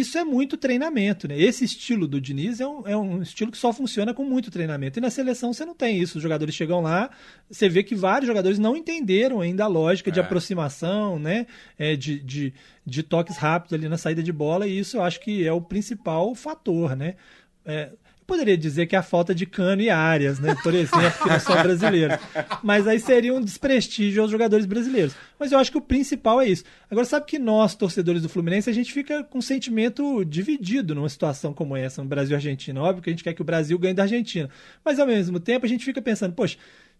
isso 0.00 0.18
é 0.18 0.24
muito 0.24 0.56
treinamento, 0.56 1.28
né? 1.28 1.38
Esse 1.38 1.64
estilo 1.64 2.06
do 2.06 2.20
Diniz 2.20 2.60
é 2.60 2.66
um, 2.66 2.86
é 2.86 2.96
um 2.96 3.22
estilo 3.22 3.50
que 3.50 3.58
só 3.58 3.72
funciona 3.72 4.12
com 4.12 4.24
muito 4.24 4.50
treinamento. 4.50 4.98
E 4.98 5.02
na 5.02 5.10
seleção 5.10 5.52
você 5.52 5.64
não 5.64 5.74
tem 5.74 5.98
isso. 5.98 6.18
Os 6.18 6.22
jogadores 6.22 6.54
chegam 6.54 6.80
lá, 6.80 7.10
você 7.50 7.68
vê 7.68 7.82
que 7.82 7.94
vários 7.94 8.26
jogadores 8.26 8.58
não 8.58 8.76
entenderam 8.76 9.40
ainda 9.40 9.64
a 9.64 9.68
lógica 9.68 10.10
é. 10.10 10.12
de 10.12 10.20
aproximação, 10.20 11.18
né? 11.18 11.46
É, 11.78 11.96
de, 11.96 12.20
de, 12.20 12.52
de, 12.84 13.02
toques 13.02 13.36
rápidos 13.36 13.72
ali 13.74 13.88
na 13.88 13.98
saída 13.98 14.22
de 14.22 14.32
bola, 14.32 14.66
e 14.66 14.78
isso 14.78 14.96
eu 14.96 15.02
acho 15.02 15.20
que 15.20 15.46
é 15.46 15.52
o 15.52 15.60
principal 15.60 16.34
fator, 16.34 16.96
né? 16.96 17.16
É, 17.64 17.90
poderia 18.26 18.56
dizer 18.56 18.86
que 18.86 18.96
é 18.96 18.98
a 18.98 19.02
falta 19.02 19.34
de 19.34 19.46
cano 19.46 19.80
e 19.80 19.88
áreas, 19.88 20.40
né? 20.40 20.56
Por 20.62 20.74
exemplo, 20.74 21.22
que 21.22 21.28
não 21.28 21.38
são 21.40 21.62
brasileiros. 21.62 22.18
Mas 22.62 22.86
aí 22.86 22.98
seria 22.98 23.32
um 23.32 23.40
desprestígio 23.40 24.22
aos 24.22 24.30
jogadores 24.30 24.66
brasileiros. 24.66 25.14
Mas 25.38 25.52
eu 25.52 25.58
acho 25.58 25.70
que 25.70 25.78
o 25.78 25.82
principal 25.82 26.40
é 26.40 26.48
isso. 26.48 26.64
Agora, 26.90 27.06
sabe 27.06 27.26
que 27.26 27.38
nós, 27.38 27.74
torcedores 27.74 28.22
do 28.22 28.28
Fluminense, 28.28 28.68
a 28.68 28.72
gente 28.72 28.92
fica 28.92 29.22
com 29.22 29.38
um 29.38 29.42
sentimento 29.42 30.24
dividido 30.24 30.94
numa 30.94 31.08
situação 31.08 31.52
como 31.54 31.76
essa, 31.76 32.02
no 32.02 32.08
Brasil 32.08 32.32
e 32.32 32.36
Argentina. 32.36 32.82
Óbvio 32.82 33.02
que 33.02 33.10
a 33.10 33.12
gente 33.12 33.22
quer 33.22 33.34
que 33.34 33.42
o 33.42 33.44
Brasil 33.44 33.78
ganhe 33.78 33.94
da 33.94 34.02
Argentina. 34.02 34.50
Mas 34.84 34.98
ao 34.98 35.06
mesmo 35.06 35.38
tempo 35.38 35.64
a 35.64 35.68
gente 35.68 35.84
fica 35.84 36.02
pensando, 36.02 36.34
poxa, 36.34 36.56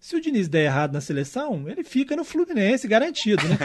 se 0.07 0.15
o 0.15 0.21
Diniz 0.21 0.47
der 0.47 0.67
errado 0.67 0.93
na 0.93 1.01
seleção, 1.01 1.65
ele 1.67 1.83
fica 1.83 2.15
no 2.15 2.23
Fluminense, 2.23 2.87
garantido, 2.87 3.43
né? 3.49 3.59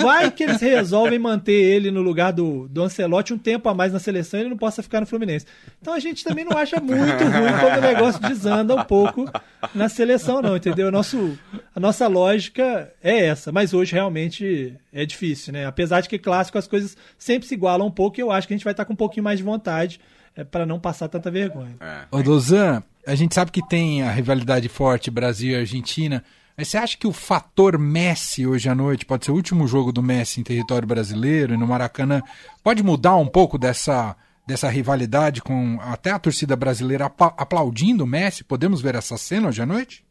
Vai 0.00 0.30
que 0.30 0.42
eles 0.42 0.58
resolvem 0.58 1.18
manter 1.18 1.52
ele 1.52 1.90
no 1.90 2.00
lugar 2.00 2.32
do, 2.32 2.66
do 2.66 2.82
Ancelotti 2.82 3.34
um 3.34 3.38
tempo 3.38 3.68
a 3.68 3.74
mais 3.74 3.92
na 3.92 3.98
seleção 3.98 4.40
e 4.40 4.44
ele 4.44 4.48
não 4.48 4.56
possa 4.56 4.82
ficar 4.82 5.00
no 5.00 5.06
Fluminense. 5.06 5.44
Então 5.82 5.92
a 5.92 5.98
gente 5.98 6.24
também 6.24 6.46
não 6.46 6.56
acha 6.56 6.80
muito 6.80 6.96
ruim 6.96 7.52
quando 7.60 7.76
o 7.76 7.80
negócio 7.82 8.22
desanda 8.22 8.74
um 8.74 8.84
pouco 8.84 9.30
na 9.74 9.86
seleção, 9.90 10.40
não, 10.40 10.56
entendeu? 10.56 10.90
Nosso, 10.90 11.38
a 11.76 11.78
nossa 11.78 12.06
lógica 12.08 12.90
é 13.04 13.26
essa, 13.26 13.52
mas 13.52 13.74
hoje 13.74 13.92
realmente 13.92 14.74
é 14.94 15.04
difícil, 15.04 15.52
né? 15.52 15.66
Apesar 15.66 16.00
de 16.00 16.08
que 16.08 16.18
clássico 16.18 16.56
as 16.56 16.66
coisas 16.66 16.96
sempre 17.18 17.46
se 17.46 17.52
igualam 17.52 17.86
um 17.86 17.90
pouco 17.90 18.18
e 18.18 18.22
eu 18.22 18.32
acho 18.32 18.48
que 18.48 18.54
a 18.54 18.56
gente 18.56 18.64
vai 18.64 18.72
estar 18.72 18.86
com 18.86 18.94
um 18.94 18.96
pouquinho 18.96 19.24
mais 19.24 19.36
de 19.36 19.44
vontade 19.44 20.00
é, 20.34 20.42
para 20.42 20.64
não 20.64 20.80
passar 20.80 21.08
tanta 21.08 21.30
vergonha. 21.30 21.76
É. 21.78 22.04
Ô, 22.10 22.22
Dozan, 22.22 22.82
a 23.06 23.14
gente 23.14 23.34
sabe 23.34 23.50
que 23.50 23.66
tem 23.66 24.02
a 24.02 24.10
rivalidade 24.10 24.68
forte 24.68 25.10
Brasil 25.10 25.52
e 25.52 25.60
Argentina. 25.60 26.24
Mas 26.56 26.68
você 26.68 26.76
acha 26.76 26.96
que 26.96 27.06
o 27.06 27.12
fator 27.12 27.78
Messi 27.78 28.46
hoje 28.46 28.68
à 28.68 28.74
noite, 28.74 29.06
pode 29.06 29.24
ser 29.24 29.32
o 29.32 29.34
último 29.34 29.66
jogo 29.66 29.90
do 29.90 30.02
Messi 30.02 30.40
em 30.40 30.44
território 30.44 30.86
brasileiro 30.86 31.54
e 31.54 31.56
no 31.56 31.66
Maracanã, 31.66 32.22
pode 32.62 32.82
mudar 32.82 33.16
um 33.16 33.26
pouco 33.26 33.58
dessa, 33.58 34.14
dessa 34.46 34.68
rivalidade 34.68 35.40
com 35.40 35.78
até 35.80 36.10
a 36.10 36.18
torcida 36.18 36.54
brasileira 36.54 37.10
aplaudindo 37.36 38.04
o 38.04 38.06
Messi? 38.06 38.44
Podemos 38.44 38.80
ver 38.80 38.94
essa 38.94 39.16
cena 39.16 39.48
hoje 39.48 39.62
à 39.62 39.66
noite? 39.66 40.04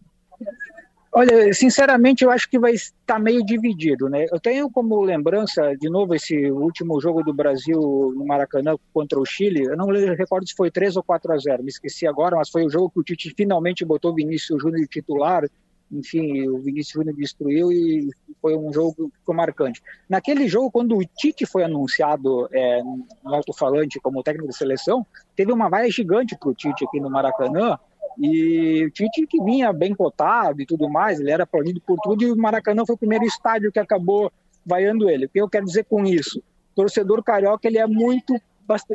Olha, 1.13 1.53
sinceramente, 1.53 2.23
eu 2.23 2.31
acho 2.31 2.49
que 2.49 2.57
vai 2.57 2.71
estar 2.71 3.19
meio 3.19 3.45
dividido, 3.45 4.07
né? 4.07 4.27
Eu 4.31 4.39
tenho 4.39 4.69
como 4.71 5.01
lembrança, 5.01 5.75
de 5.75 5.89
novo, 5.89 6.15
esse 6.15 6.49
último 6.49 7.01
jogo 7.01 7.21
do 7.21 7.33
Brasil 7.33 7.79
no 8.15 8.25
Maracanã 8.25 8.77
contra 8.93 9.19
o 9.19 9.25
Chile. 9.25 9.63
Eu 9.63 9.75
não 9.75 9.87
recordo 9.87 10.47
se 10.47 10.55
foi 10.55 10.71
3 10.71 10.95
ou 10.95 11.03
4 11.03 11.33
a 11.33 11.37
0, 11.37 11.63
me 11.63 11.69
esqueci 11.69 12.07
agora, 12.07 12.37
mas 12.37 12.49
foi 12.49 12.65
o 12.65 12.69
jogo 12.69 12.89
que 12.89 13.01
o 13.01 13.03
Tite 13.03 13.33
finalmente 13.35 13.83
botou 13.83 14.11
o 14.11 14.15
Vinícius 14.15 14.61
Júnior 14.61 14.87
titular. 14.87 15.43
Enfim, 15.91 16.47
o 16.47 16.59
Vinícius 16.59 16.93
Júnior 16.93 17.13
destruiu 17.17 17.73
e 17.73 18.09
foi 18.41 18.55
um 18.55 18.71
jogo 18.71 19.09
que 19.09 19.17
ficou 19.17 19.35
marcante. 19.35 19.83
Naquele 20.07 20.47
jogo, 20.47 20.71
quando 20.71 20.95
o 20.95 21.03
Tite 21.03 21.45
foi 21.45 21.65
anunciado 21.65 22.47
é, 22.53 22.81
no 22.81 23.35
alto-falante 23.35 23.99
como 23.99 24.23
técnico 24.23 24.47
da 24.47 24.53
seleção, 24.53 25.05
teve 25.35 25.51
uma 25.51 25.67
vaia 25.67 25.91
gigante 25.91 26.37
para 26.39 26.47
o 26.47 26.53
Tite 26.55 26.85
aqui 26.85 27.01
no 27.01 27.09
Maracanã 27.09 27.77
e 28.17 28.85
o 28.85 28.91
Tite, 28.91 29.25
que 29.27 29.43
vinha 29.43 29.71
bem 29.71 29.93
cotado 29.93 30.61
e 30.61 30.65
tudo 30.65 30.89
mais, 30.89 31.19
ele 31.19 31.31
era 31.31 31.43
aplaudido 31.43 31.81
por 31.81 31.97
tudo, 31.99 32.23
e 32.23 32.31
o 32.31 32.35
Maracanã 32.35 32.85
foi 32.85 32.95
o 32.95 32.97
primeiro 32.97 33.25
estádio 33.25 33.71
que 33.71 33.79
acabou 33.79 34.31
vaiando 34.65 35.09
ele. 35.09 35.25
O 35.25 35.29
que 35.29 35.41
eu 35.41 35.49
quero 35.49 35.65
dizer 35.65 35.85
com 35.85 36.05
isso? 36.05 36.41
Torcedor 36.75 37.23
carioca, 37.23 37.67
ele 37.67 37.77
é 37.77 37.87
muito, 37.87 38.39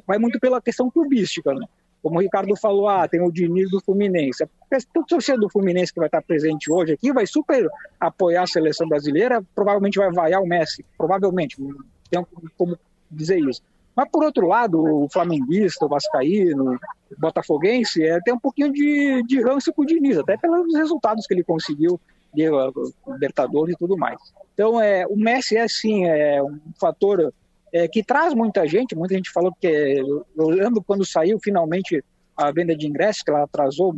vai 0.06 0.18
muito 0.18 0.38
pela 0.38 0.60
questão 0.60 0.90
clubística, 0.90 1.52
né? 1.54 1.66
Como 2.02 2.18
o 2.18 2.22
Ricardo 2.22 2.54
falou, 2.56 2.88
ah, 2.88 3.08
tem 3.08 3.20
o 3.20 3.32
Diniz 3.32 3.68
do 3.70 3.80
Fluminense. 3.80 4.44
O 4.44 5.04
torcedor 5.04 5.40
do 5.40 5.50
Fluminense 5.50 5.92
que 5.92 5.98
vai 5.98 6.06
estar 6.06 6.22
presente 6.22 6.70
hoje 6.70 6.92
aqui 6.92 7.12
vai 7.12 7.26
super 7.26 7.68
apoiar 7.98 8.42
a 8.42 8.46
seleção 8.46 8.88
brasileira, 8.88 9.42
provavelmente 9.54 9.98
vai 9.98 10.12
vaiar 10.12 10.40
o 10.40 10.46
Messi, 10.46 10.84
provavelmente, 10.96 11.56
tem 12.08 12.24
como 12.56 12.78
dizer 13.10 13.40
isso. 13.40 13.60
Mas, 13.96 14.10
por 14.10 14.22
outro 14.22 14.46
lado, 14.46 14.78
o 14.78 15.08
flamenguista, 15.08 15.86
o 15.86 15.88
vascaíno, 15.88 16.74
o 16.74 16.78
botafoguense, 17.18 18.02
é, 18.04 18.20
tem 18.20 18.34
um 18.34 18.38
pouquinho 18.38 18.70
de, 18.70 19.22
de 19.22 19.40
ranço 19.40 19.72
com 19.72 19.82
o 19.82 19.86
Diniz, 19.86 20.18
até 20.18 20.36
pelos 20.36 20.74
resultados 20.74 21.26
que 21.26 21.32
ele 21.32 21.42
conseguiu, 21.42 21.98
de 22.34 22.44
Libertadores 23.06 23.74
e 23.74 23.78
tudo 23.78 23.96
mais. 23.96 24.18
Então, 24.52 24.78
é, 24.78 25.06
o 25.06 25.16
Messi 25.16 25.56
é, 25.56 25.66
sim, 25.66 26.04
é 26.04 26.42
um 26.42 26.60
fator 26.78 27.32
é, 27.72 27.88
que 27.88 28.04
traz 28.04 28.34
muita 28.34 28.66
gente, 28.66 28.94
muita 28.94 29.14
gente 29.14 29.30
falou 29.30 29.50
que, 29.58 29.66
eu, 29.66 30.26
eu 30.36 30.48
lembro 30.50 30.82
quando 30.82 31.04
saiu 31.04 31.38
finalmente 31.42 32.04
a 32.36 32.52
venda 32.52 32.76
de 32.76 32.86
ingressos, 32.86 33.22
que 33.22 33.30
ela 33.30 33.44
atrasou, 33.44 33.94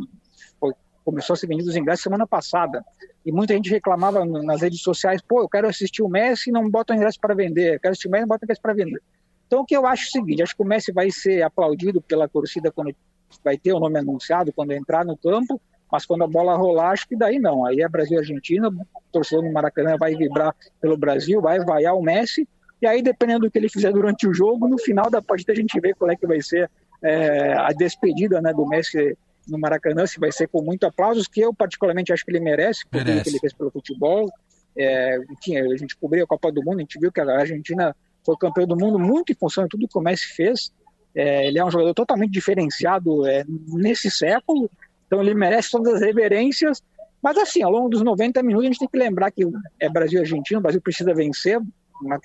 foi, 0.57 0.71
começou 1.03 1.33
a 1.33 1.37
ser 1.37 1.47
vendido 1.47 1.69
os 1.69 1.75
ingressos 1.75 2.03
semana 2.03 2.25
passada, 2.25 2.83
e 3.25 3.33
muita 3.33 3.53
gente 3.53 3.69
reclamava 3.69 4.23
nas 4.23 4.61
redes 4.61 4.81
sociais, 4.81 5.21
pô, 5.21 5.41
eu 5.41 5.49
quero 5.49 5.67
assistir 5.67 6.01
o 6.01 6.07
Messi 6.07 6.49
e 6.49 6.53
não 6.53 6.69
bota 6.69 6.93
o 6.93 6.95
ingresso 6.95 7.19
para 7.19 7.35
vender, 7.35 7.75
eu 7.75 7.79
quero 7.81 7.91
assistir 7.91 8.07
o 8.07 8.11
Messi 8.11 8.21
e 8.21 8.25
não 8.25 8.29
bota 8.29 8.43
o 8.43 8.45
ingresso 8.45 8.61
para 8.61 8.73
vender. 8.73 9.01
Então, 9.49 9.61
o 9.61 9.65
que 9.65 9.75
eu 9.75 9.87
acho 9.87 10.03
é 10.03 10.05
o 10.05 10.11
seguinte: 10.11 10.43
acho 10.43 10.55
que 10.55 10.61
o 10.61 10.65
Messi 10.65 10.91
vai 10.91 11.09
ser 11.09 11.41
aplaudido 11.41 11.99
pela 11.99 12.27
torcida 12.27 12.71
quando 12.71 12.95
vai 13.43 13.57
ter 13.57 13.73
o 13.73 13.79
nome 13.79 13.97
anunciado, 13.97 14.53
quando 14.53 14.73
entrar 14.73 15.03
no 15.03 15.17
campo, 15.17 15.59
mas 15.91 16.05
quando 16.05 16.23
a 16.23 16.27
bola 16.27 16.55
rolar, 16.55 16.91
acho 16.91 17.07
que 17.07 17.15
daí 17.15 17.39
não. 17.39 17.65
Aí 17.65 17.81
é 17.81 17.89
Brasil 17.89 18.17
e 18.17 18.19
Argentina, 18.19 18.69
o 18.69 18.85
torcedor 19.11 19.43
no 19.43 19.51
Maracanã 19.51 19.97
vai 19.97 20.15
vibrar 20.15 20.55
pelo 20.79 20.95
Brasil, 20.95 21.41
vai 21.41 21.59
vaiar 21.59 21.95
o 21.95 22.01
Messi, 22.01 22.47
e 22.79 22.85
aí, 22.85 23.01
dependendo 23.01 23.41
do 23.41 23.51
que 23.51 23.57
ele 23.57 23.69
fizer 23.69 23.91
durante 23.91 24.27
o 24.27 24.33
jogo, 24.33 24.67
no 24.67 24.77
final 24.77 25.09
da 25.09 25.21
partida 25.21 25.51
a 25.51 25.55
gente 25.55 25.79
vê 25.79 25.93
qual 25.95 26.11
é 26.11 26.15
que 26.15 26.27
vai 26.27 26.41
ser 26.41 26.69
é, 27.01 27.53
a 27.53 27.69
despedida 27.69 28.39
né, 28.39 28.53
do 28.53 28.67
Messi 28.67 29.17
no 29.47 29.57
Maracanã, 29.57 30.05
se 30.05 30.19
vai 30.19 30.31
ser 30.31 30.47
com 30.47 30.61
muito 30.61 30.85
aplausos, 30.85 31.27
que 31.27 31.41
eu 31.41 31.51
particularmente 31.51 32.13
acho 32.13 32.23
que 32.23 32.31
ele 32.31 32.39
merece, 32.39 32.85
por 32.87 33.03
tudo 33.03 33.23
que 33.23 33.29
ele 33.29 33.39
fez 33.39 33.51
pelo 33.51 33.71
futebol. 33.71 34.29
É, 34.77 35.17
enfim, 35.31 35.57
a 35.57 35.75
gente 35.75 35.97
cobriu 35.97 36.23
a 36.23 36.27
Copa 36.27 36.51
do 36.51 36.63
Mundo, 36.63 36.77
a 36.77 36.81
gente 36.81 36.99
viu 36.99 37.11
que 37.11 37.19
a 37.19 37.39
Argentina 37.39 37.95
foi 38.25 38.35
campeão 38.37 38.67
do 38.67 38.75
mundo 38.75 38.99
muito 38.99 39.31
em 39.31 39.35
função 39.35 39.63
de 39.63 39.69
tudo 39.69 39.87
que 39.87 39.97
o 39.97 40.01
Messi 40.01 40.27
fez. 40.35 40.71
É, 41.15 41.47
ele 41.47 41.59
é 41.59 41.65
um 41.65 41.71
jogador 41.71 41.93
totalmente 41.93 42.31
diferenciado 42.31 43.25
é, 43.27 43.43
nesse 43.47 44.11
século, 44.11 44.69
então 45.07 45.21
ele 45.21 45.33
merece 45.33 45.71
todas 45.71 45.95
as 45.95 46.01
reverências. 46.01 46.81
Mas 47.21 47.37
assim, 47.37 47.61
ao 47.63 47.71
longo 47.71 47.89
dos 47.89 48.01
90 48.01 48.41
minutos, 48.43 48.65
a 48.65 48.71
gente 48.71 48.79
tem 48.79 48.87
que 48.87 48.97
lembrar 48.97 49.31
que 49.31 49.43
é 49.79 49.89
Brasil 49.89 50.19
e 50.19 50.21
Argentina, 50.21 50.59
o 50.59 50.63
Brasil 50.63 50.81
precisa 50.81 51.13
vencer, 51.13 51.59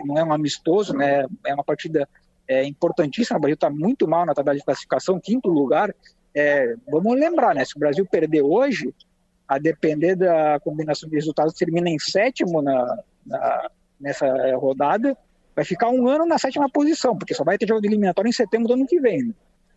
não 0.05 0.19
é 0.19 0.25
um 0.25 0.33
amistoso, 0.33 0.95
né? 0.95 1.27
é 1.45 1.55
uma 1.55 1.65
partida 1.65 2.09
é, 2.47 2.65
importantíssima. 2.65 3.39
O 3.39 3.41
Brasil 3.41 3.55
está 3.55 3.71
muito 3.71 4.07
mal 4.07 4.25
na 4.25 4.35
tabela 4.35 4.57
de 4.57 4.65
classificação, 4.65 5.21
quinto 5.21 5.49
lugar. 5.49 5.95
É, 6.35 6.75
vamos 6.89 7.19
lembrar, 7.19 7.55
né? 7.55 7.65
Se 7.65 7.77
o 7.77 7.81
Brasil 7.81 8.07
perder 8.07 8.43
hoje, 8.43 8.95
a 9.49 9.59
depender 9.59 10.15
da 10.17 10.59
combinação 10.61 11.09
de 11.09 11.15
resultados, 11.17 11.55
termina 11.55 11.89
em 11.89 11.99
sétimo 11.99 12.63
na, 12.63 12.99
na, 13.27 13.71
nessa 14.01 14.27
rodada, 14.57 15.17
vai 15.54 15.64
ficar 15.64 15.88
um 15.88 16.08
ano 16.08 16.26
na 16.26 16.38
sétima 16.38 16.68
posição, 16.68 17.16
porque 17.16 17.34
só 17.34 17.44
vai 17.44 17.56
ter 17.58 17.68
jogo 17.68 17.80
de 17.80 17.88
eliminatório 17.88 18.28
em 18.28 18.32
setembro 18.32 18.68
do 18.68 18.75
ano 18.75 18.87
que 18.87 19.00
vem. 19.00 19.25
Né? 19.25 19.34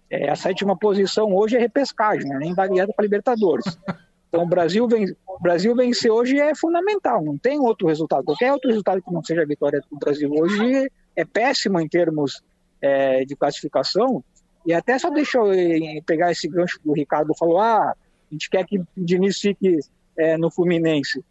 É, 0.10 0.30
a 0.30 0.36
sétima 0.36 0.78
posição 0.78 1.34
hoje 1.36 1.56
é 1.56 1.60
repescagem, 1.60 2.28
né? 2.28 2.38
nem 2.40 2.54
vai 2.54 2.70
para 2.70 3.04
Libertadores. 3.04 3.78
Então 4.30 4.44
o 4.44 4.48
Brasil, 4.48 4.88
vem, 4.88 5.16
o 5.28 5.40
Brasil 5.40 5.76
vencer 5.76 6.12
hoje 6.12 6.40
é 6.40 6.54
fundamental, 6.54 7.24
não 7.24 7.38
tem 7.38 7.60
outro 7.60 7.88
resultado. 7.88 8.26
Qualquer 8.26 8.52
outro 8.52 8.70
resultado 8.70 9.02
que 9.02 9.12
não 9.12 9.24
seja 9.24 9.42
a 9.42 9.46
vitória 9.46 9.82
do 9.90 9.98
Brasil 9.98 10.30
hoje 10.32 10.92
é 11.16 11.26
péssimo 11.26 11.80
em 11.80 11.88
termos 11.88 12.44
é, 12.82 13.24
de 13.24 13.36
classificação. 13.36 14.24
E 14.66 14.74
até 14.74 15.00
só 15.00 15.10
deixa 15.10 15.38
eu 15.38 16.04
pegar 16.06 16.32
esse 16.32 16.48
gancho 16.48 16.80
que 16.80 16.90
o 16.90 16.94
Ricardo 16.94 17.34
falou: 17.36 17.60
ah, 17.60 17.94
a 17.94 18.34
gente 18.34 18.50
quer 18.50 18.66
que 18.66 18.80
o 18.80 18.88
Diniz 18.98 19.40
fique 19.40 19.80
é, 20.18 20.38
no 20.38 20.52
Fluminense. 20.52 21.24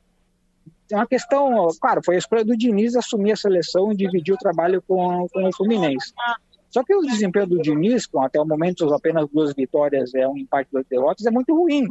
É 0.90 0.97
uma 0.97 1.07
questão, 1.07 1.69
claro, 1.81 2.00
foi 2.05 2.14
a 2.14 2.19
escolha 2.19 2.45
do 2.45 2.57
Diniz 2.57 2.95
assumir 2.95 3.33
a 3.33 3.37
seleção 3.37 3.93
e 3.93 3.97
dividir 3.97 4.35
o 4.35 4.38
trabalho 4.38 4.83
com, 4.87 5.26
com 5.28 5.49
o 5.49 5.57
Fluminense. 5.57 6.12
Só 6.71 6.85
que 6.85 6.95
o 6.95 7.00
desempenho 7.00 7.47
do 7.47 7.61
Diniz, 7.61 8.07
com 8.07 8.21
até 8.21 8.40
o 8.40 8.47
momento 8.47 8.93
apenas 8.93 9.28
duas 9.31 9.55
vitórias, 9.55 10.14
é 10.14 10.28
um 10.28 10.37
empate 10.37 10.69
duas 10.71 10.85
derrotas, 10.87 11.26
é 11.26 11.31
muito 11.31 11.55
ruim. 11.55 11.87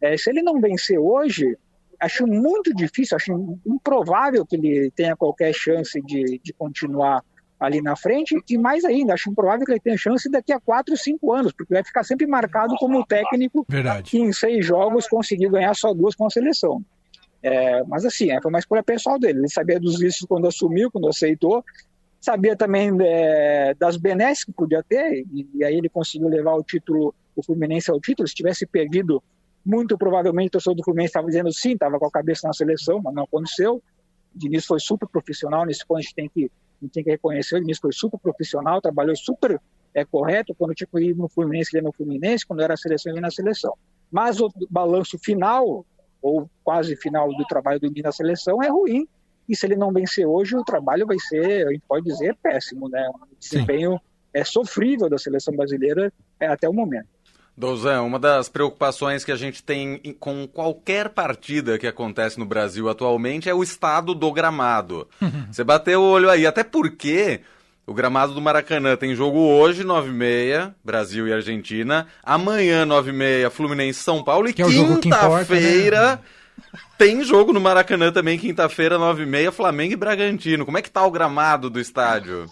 É, 0.00 0.16
se 0.16 0.30
ele 0.30 0.42
não 0.42 0.60
vencer 0.60 0.98
hoje, 0.98 1.56
acho 2.00 2.26
muito 2.26 2.74
difícil, 2.74 3.16
acho 3.16 3.58
improvável 3.66 4.46
que 4.46 4.56
ele 4.56 4.90
tenha 4.92 5.14
qualquer 5.14 5.52
chance 5.52 6.00
de, 6.00 6.40
de 6.42 6.52
continuar 6.52 7.22
ali 7.60 7.82
na 7.82 7.94
frente, 7.94 8.34
e 8.48 8.56
mais 8.56 8.86
ainda, 8.86 9.12
acho 9.12 9.30
improvável 9.30 9.66
que 9.66 9.72
ele 9.72 9.80
tenha 9.80 9.98
chance 9.98 10.30
daqui 10.30 10.50
a 10.50 10.58
quatro, 10.58 10.96
cinco 10.96 11.30
anos, 11.34 11.52
porque 11.52 11.74
vai 11.74 11.84
ficar 11.84 12.02
sempre 12.02 12.26
marcado 12.26 12.74
como 12.76 13.04
técnico 13.04 13.66
Verdade. 13.68 14.10
que 14.10 14.18
em 14.18 14.32
seis 14.32 14.64
jogos 14.64 15.06
conseguiu 15.06 15.50
ganhar 15.50 15.74
só 15.74 15.92
duas 15.92 16.14
com 16.14 16.26
a 16.26 16.30
seleção. 16.30 16.82
É, 17.42 17.82
mas 17.84 18.04
assim, 18.04 18.30
é, 18.30 18.40
foi 18.40 18.50
uma 18.50 18.58
escolha 18.58 18.82
pessoal 18.82 19.18
dele. 19.18 19.40
Ele 19.40 19.48
sabia 19.48 19.80
dos 19.80 20.00
riscos 20.00 20.26
quando 20.26 20.46
assumiu, 20.46 20.90
quando 20.90 21.08
aceitou, 21.08 21.64
sabia 22.20 22.54
também 22.54 22.90
é, 23.00 23.74
das 23.74 23.96
benesses 23.96 24.44
que 24.44 24.52
podia 24.52 24.82
ter, 24.82 25.24
e, 25.32 25.48
e, 25.54 25.64
aí 25.64 25.74
ele 25.74 25.88
conseguiu 25.88 26.28
levar 26.28 26.54
o 26.54 26.62
título, 26.62 27.14
o 27.34 27.42
Fluminense 27.42 27.90
ao 27.90 28.00
título. 28.00 28.28
Se 28.28 28.34
tivesse 28.34 28.66
perdido, 28.66 29.22
muito 29.64 29.96
provavelmente 29.96 30.48
o 30.48 30.52
torcedor 30.52 30.76
do 30.76 30.84
Fluminense 30.84 31.10
estava 31.10 31.26
dizendo 31.26 31.52
sim, 31.52 31.72
estava 31.72 31.98
com 31.98 32.06
a 32.06 32.10
cabeça 32.10 32.46
na 32.46 32.52
seleção, 32.52 33.00
mas 33.02 33.14
não 33.14 33.24
aconteceu. 33.24 33.82
O 34.34 34.38
Diniz 34.38 34.66
foi 34.66 34.78
super 34.78 35.08
profissional, 35.08 35.64
nesse 35.64 35.84
ponto 35.86 35.98
a 35.98 36.02
gente 36.02 36.14
tem 36.14 36.28
que 36.28 36.50
gente 36.82 36.92
tem 36.92 37.04
que 37.04 37.10
reconhecer, 37.10 37.56
o 37.56 37.60
Diniz 37.60 37.78
foi 37.78 37.92
super 37.92 38.18
profissional, 38.18 38.80
trabalhou 38.80 39.14
super 39.14 39.60
é, 39.92 40.04
correto, 40.04 40.54
quando 40.54 40.74
tinha 40.74 40.86
que 40.86 41.00
ir 41.00 41.14
no 41.14 41.28
Fluminense, 41.28 41.70
ele 41.76 41.82
ia 41.82 41.88
no 41.88 41.92
Fluminense, 41.92 42.46
quando 42.46 42.62
era 42.62 42.74
a 42.74 42.76
seleção, 42.76 43.10
ele 43.10 43.18
ia 43.18 43.22
na 43.22 43.30
seleção. 43.30 43.74
Mas 44.10 44.40
o 44.40 44.50
balanço 44.68 45.18
final, 45.18 45.84
ou 46.22 46.48
quase 46.62 46.96
final 46.96 47.28
do 47.34 47.44
trabalho 47.44 47.80
do 47.80 47.88
Diniz 47.88 48.04
na 48.04 48.12
seleção, 48.12 48.62
é 48.62 48.68
ruim, 48.68 49.06
e 49.48 49.56
se 49.56 49.66
ele 49.66 49.76
não 49.76 49.92
vencer 49.92 50.26
hoje, 50.26 50.56
o 50.56 50.64
trabalho 50.64 51.06
vai 51.06 51.18
ser, 51.18 51.66
a 51.66 51.72
gente 51.72 51.82
pode 51.88 52.04
dizer, 52.04 52.36
péssimo, 52.40 52.88
né? 52.88 53.08
Um 53.08 53.36
desempenho 53.38 53.92
Sim. 53.92 54.00
é 54.32 54.44
sofrível 54.44 55.08
da 55.08 55.18
seleção 55.18 55.54
brasileira 55.56 56.12
é, 56.38 56.46
até 56.46 56.68
o 56.68 56.72
momento. 56.72 57.08
Douzan, 57.56 58.02
uma 58.02 58.18
das 58.18 58.48
preocupações 58.48 59.24
que 59.24 59.32
a 59.32 59.36
gente 59.36 59.62
tem 59.62 59.98
com 60.18 60.46
qualquer 60.46 61.10
partida 61.10 61.78
que 61.78 61.86
acontece 61.86 62.38
no 62.38 62.46
Brasil 62.46 62.88
atualmente 62.88 63.50
é 63.50 63.54
o 63.54 63.62
estado 63.62 64.14
do 64.14 64.32
gramado. 64.32 65.08
Você 65.50 65.64
bateu 65.64 66.00
o 66.00 66.10
olho 66.10 66.30
aí, 66.30 66.46
até 66.46 66.62
porque 66.62 67.40
o 67.86 67.94
gramado 67.94 68.34
do 68.34 68.40
Maracanã 68.40 68.96
tem 68.96 69.14
jogo 69.14 69.38
hoje, 69.38 69.84
9h30, 69.84 70.74
Brasil 70.84 71.26
e 71.26 71.32
Argentina. 71.32 72.06
Amanhã, 72.22 72.86
9h30, 72.86 73.50
Fluminense 73.50 74.00
São 74.00 74.22
Paulo. 74.22 74.48
E 74.48 74.50
é 74.50 74.54
quinta-feira 74.54 76.16
né? 76.16 76.18
tem 76.96 77.22
jogo 77.24 77.52
no 77.52 77.60
Maracanã 77.60 78.12
também, 78.12 78.38
quinta-feira, 78.38 78.98
9h30, 78.98 79.50
Flamengo 79.50 79.94
e 79.94 79.96
Bragantino. 79.96 80.64
Como 80.64 80.78
é 80.78 80.82
que 80.82 80.90
tá 80.90 81.04
o 81.04 81.10
gramado 81.10 81.68
do 81.70 81.80
estádio? 81.80 82.46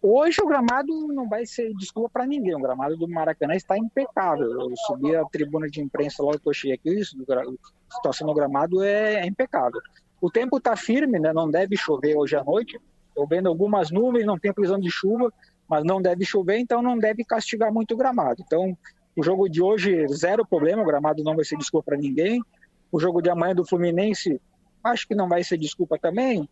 Hoje 0.00 0.38
o 0.42 0.46
gramado 0.46 1.08
não 1.08 1.28
vai 1.28 1.44
ser 1.46 1.72
desculpa 1.74 2.10
para 2.12 2.26
ninguém. 2.26 2.54
O 2.54 2.60
gramado 2.60 2.96
do 2.96 3.08
Maracanã 3.08 3.54
está 3.54 3.76
impecável. 3.76 4.50
Eu 4.50 4.72
subi 4.86 5.14
a 5.14 5.24
tribuna 5.26 5.68
de 5.68 5.80
imprensa 5.80 6.22
logo 6.22 6.38
que 6.38 6.48
eu 6.48 6.54
cheguei 6.54 6.74
aqui, 6.74 7.00
isso, 7.00 7.16
a 7.28 7.94
situação 7.94 8.26
no 8.26 8.34
gramado 8.34 8.82
é, 8.82 9.14
é 9.14 9.26
impecável. 9.26 9.80
O 10.20 10.30
tempo 10.30 10.58
está 10.58 10.76
firme, 10.76 11.18
né? 11.18 11.32
não 11.32 11.50
deve 11.50 11.76
chover 11.76 12.16
hoje 12.16 12.36
à 12.36 12.44
noite. 12.44 12.80
Estou 13.12 13.26
vendo 13.26 13.48
algumas 13.48 13.90
nuvens, 13.90 14.24
não 14.24 14.38
tem 14.38 14.52
previsão 14.52 14.80
de 14.80 14.90
chuva, 14.90 15.30
mas 15.68 15.84
não 15.84 16.00
deve 16.00 16.24
chover, 16.24 16.58
então 16.58 16.82
não 16.82 16.98
deve 16.98 17.24
castigar 17.24 17.70
muito 17.72 17.92
o 17.92 17.96
gramado. 17.96 18.42
Então, 18.44 18.76
o 19.14 19.22
jogo 19.22 19.48
de 19.48 19.62
hoje, 19.62 20.06
zero 20.08 20.46
problema, 20.46 20.82
o 20.82 20.86
gramado 20.86 21.22
não 21.22 21.36
vai 21.36 21.44
ser 21.44 21.56
desculpa 21.56 21.90
para 21.90 21.98
ninguém. 21.98 22.42
O 22.90 22.98
jogo 22.98 23.20
de 23.20 23.30
amanhã 23.30 23.54
do 23.54 23.66
Fluminense, 23.66 24.40
acho 24.82 25.06
que 25.06 25.14
não 25.14 25.28
vai 25.28 25.44
ser 25.44 25.58
desculpa 25.58 25.98
também 25.98 26.48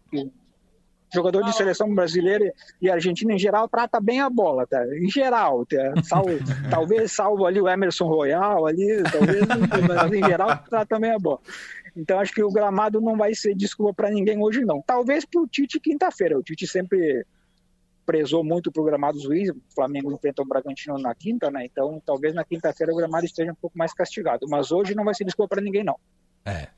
jogador 1.12 1.42
de 1.42 1.54
seleção 1.54 1.92
brasileira 1.92 2.52
e 2.80 2.88
argentina 2.88 3.32
em 3.32 3.38
geral 3.38 3.68
trata 3.68 4.00
bem 4.00 4.20
a 4.20 4.30
bola, 4.30 4.66
tá? 4.66 4.82
Em 4.96 5.10
geral, 5.10 5.66
tá? 5.66 6.02
Salvo, 6.04 6.30
talvez 6.70 7.12
salvo 7.12 7.46
ali 7.46 7.60
o 7.60 7.68
Emerson 7.68 8.06
Royal 8.06 8.66
ali, 8.66 9.02
talvez, 9.10 9.44
mas 9.46 10.12
em 10.12 10.24
geral 10.24 10.56
trata 10.68 10.98
bem 10.98 11.10
a 11.10 11.18
bola. 11.18 11.40
Então 11.96 12.18
acho 12.18 12.32
que 12.32 12.42
o 12.42 12.50
gramado 12.50 13.00
não 13.00 13.16
vai 13.16 13.34
ser 13.34 13.54
desculpa 13.54 13.94
para 13.94 14.10
ninguém 14.10 14.42
hoje 14.42 14.64
não. 14.64 14.82
Talvez 14.82 15.24
para 15.24 15.40
o 15.40 15.46
Tite 15.46 15.80
quinta-feira. 15.80 16.38
O 16.38 16.42
Tite 16.42 16.66
sempre 16.66 17.24
prezou 18.06 18.42
muito 18.44 18.72
para 18.72 18.82
o 18.82 18.84
gramado 18.84 19.18
ruins. 19.20 19.50
O 19.50 19.56
Flamengo 19.74 20.12
enfrenta 20.12 20.42
o 20.42 20.46
Bragantino 20.46 20.98
na 20.98 21.14
quinta, 21.14 21.50
né? 21.50 21.64
Então 21.64 22.02
talvez 22.04 22.34
na 22.34 22.44
quinta-feira 22.44 22.92
o 22.92 22.96
gramado 22.96 23.24
esteja 23.24 23.52
um 23.52 23.56
pouco 23.56 23.78
mais 23.78 23.92
castigado. 23.92 24.46
Mas 24.48 24.70
hoje 24.72 24.94
não 24.94 25.04
vai 25.04 25.14
ser 25.14 25.24
desculpa 25.24 25.56
para 25.56 25.64
ninguém 25.64 25.84
não. 25.84 25.96
É, 26.44 26.68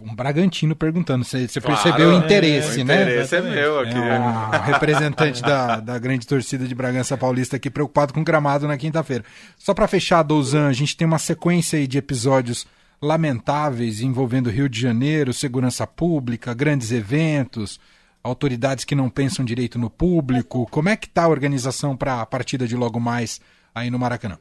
um 0.00 0.14
Bragantino 0.16 0.74
perguntando. 0.74 1.24
Você, 1.24 1.46
você 1.46 1.60
claro, 1.60 1.80
percebeu 1.80 2.10
o 2.10 2.12
interesse, 2.14 2.80
é, 2.80 2.84
né? 2.84 2.98
O 2.98 3.02
interesse 3.02 3.36
é 3.36 3.40
meu 3.40 3.78
aqui. 3.78 3.96
É 3.96 4.18
um 4.18 4.50
representante 4.66 5.40
da, 5.40 5.78
da 5.78 5.98
grande 5.98 6.26
torcida 6.26 6.66
de 6.66 6.74
Bragança 6.74 7.16
Paulista 7.16 7.54
aqui 7.56 7.70
preocupado 7.70 8.12
com 8.12 8.20
o 8.20 8.24
gramado 8.24 8.66
na 8.66 8.76
quinta-feira. 8.76 9.24
Só 9.56 9.72
para 9.72 9.86
fechar, 9.86 10.24
Douzan, 10.24 10.66
a 10.66 10.72
gente 10.72 10.96
tem 10.96 11.06
uma 11.06 11.20
sequência 11.20 11.78
aí 11.78 11.86
de 11.86 11.98
episódios 11.98 12.66
lamentáveis 13.00 14.00
envolvendo 14.00 14.50
Rio 14.50 14.68
de 14.68 14.80
Janeiro, 14.80 15.32
segurança 15.32 15.86
pública, 15.86 16.54
grandes 16.54 16.92
eventos, 16.92 17.78
autoridades 18.22 18.84
que 18.84 18.94
não 18.94 19.10
pensam 19.10 19.44
direito 19.44 19.78
no 19.78 19.90
público. 19.90 20.66
Como 20.70 20.88
é 20.88 20.96
que 20.96 21.06
está 21.06 21.24
a 21.24 21.28
organização 21.28 21.96
para 21.96 22.20
a 22.20 22.26
partida 22.26 22.66
de 22.66 22.76
logo 22.76 22.98
mais 22.98 23.40
aí 23.74 23.90
no 23.90 23.98
Maracanã? 23.98 24.38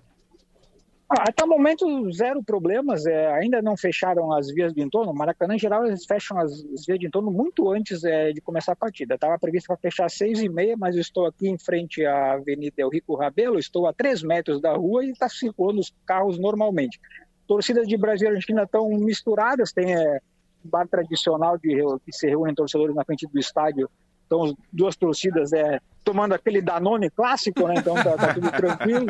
Ah, 1.16 1.26
até 1.28 1.44
o 1.44 1.48
momento, 1.48 2.12
zero 2.12 2.44
problemas. 2.44 3.06
É, 3.06 3.32
ainda 3.34 3.62
não 3.62 3.78
fecharam 3.78 4.34
as 4.34 4.48
vias 4.48 4.74
de 4.74 4.82
entorno. 4.82 5.14
Maracanã, 5.14 5.54
em 5.54 5.60
geral, 5.60 5.86
eles 5.86 6.06
fecham 6.06 6.40
as, 6.40 6.52
as 6.52 6.86
vias 6.88 6.98
de 6.98 7.06
entorno 7.06 7.30
muito 7.30 7.70
antes 7.70 8.04
é, 8.04 8.32
de 8.32 8.42
começar 8.42 8.72
a 8.72 8.76
partida. 8.76 9.14
Estava 9.14 9.38
previsto 9.38 9.68
para 9.68 9.78
fechar 9.78 10.06
às 10.06 10.14
seis 10.14 10.42
e 10.42 10.50
meia, 10.50 10.76
mas 10.76 10.96
estou 10.96 11.28
aqui 11.28 11.48
em 11.48 11.58
frente 11.58 12.04
à 12.04 12.34
Avenida 12.34 12.88
Rico 12.92 13.16
Rabelo, 13.16 13.60
estou 13.60 13.86
a 13.86 13.94
três 13.94 14.24
metros 14.24 14.60
da 14.60 14.74
rua 14.74 15.06
e 15.06 15.12
está 15.12 15.30
circulando 15.30 15.82
os 15.82 15.94
carros 16.04 16.40
normalmente. 16.40 17.00
Torcidas 17.48 17.88
de 17.88 17.98
Brasil 17.98 18.28
e 18.28 18.32
Argentina 18.32 18.64
estão 18.64 18.90
misturadas, 18.90 19.72
tem 19.72 19.94
é, 19.94 20.20
um 20.66 20.70
bar 20.70 20.88
tradicional 20.88 21.58
de, 21.58 21.76
que 22.06 22.12
se 22.12 22.28
reúnem 22.28 22.56
torcedores 22.56 22.96
na 22.96 23.04
frente 23.04 23.28
do 23.28 23.40
estádio. 23.40 23.90
Então, 24.26 24.56
duas 24.72 24.96
torcidas 24.96 25.54
é, 25.54 25.80
tomando 26.04 26.34
aquele 26.34 26.62
Danone 26.62 27.10
clássico, 27.10 27.68
né? 27.68 27.76
Então 27.78 27.94
tá, 27.96 28.16
tá 28.16 28.34
tudo 28.34 28.50
tranquilo. 28.52 29.08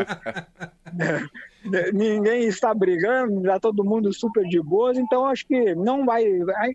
ninguém 1.93 2.43
está 2.46 2.74
brigando, 2.74 3.43
já 3.43 3.60
todo 3.60 3.84
mundo 3.84 4.12
super 4.12 4.43
de 4.46 4.62
boas, 4.62 4.98
então 4.98 5.26
acho 5.26 5.46
que 5.46 5.76
não 5.76 6.06
vai, 6.06 6.26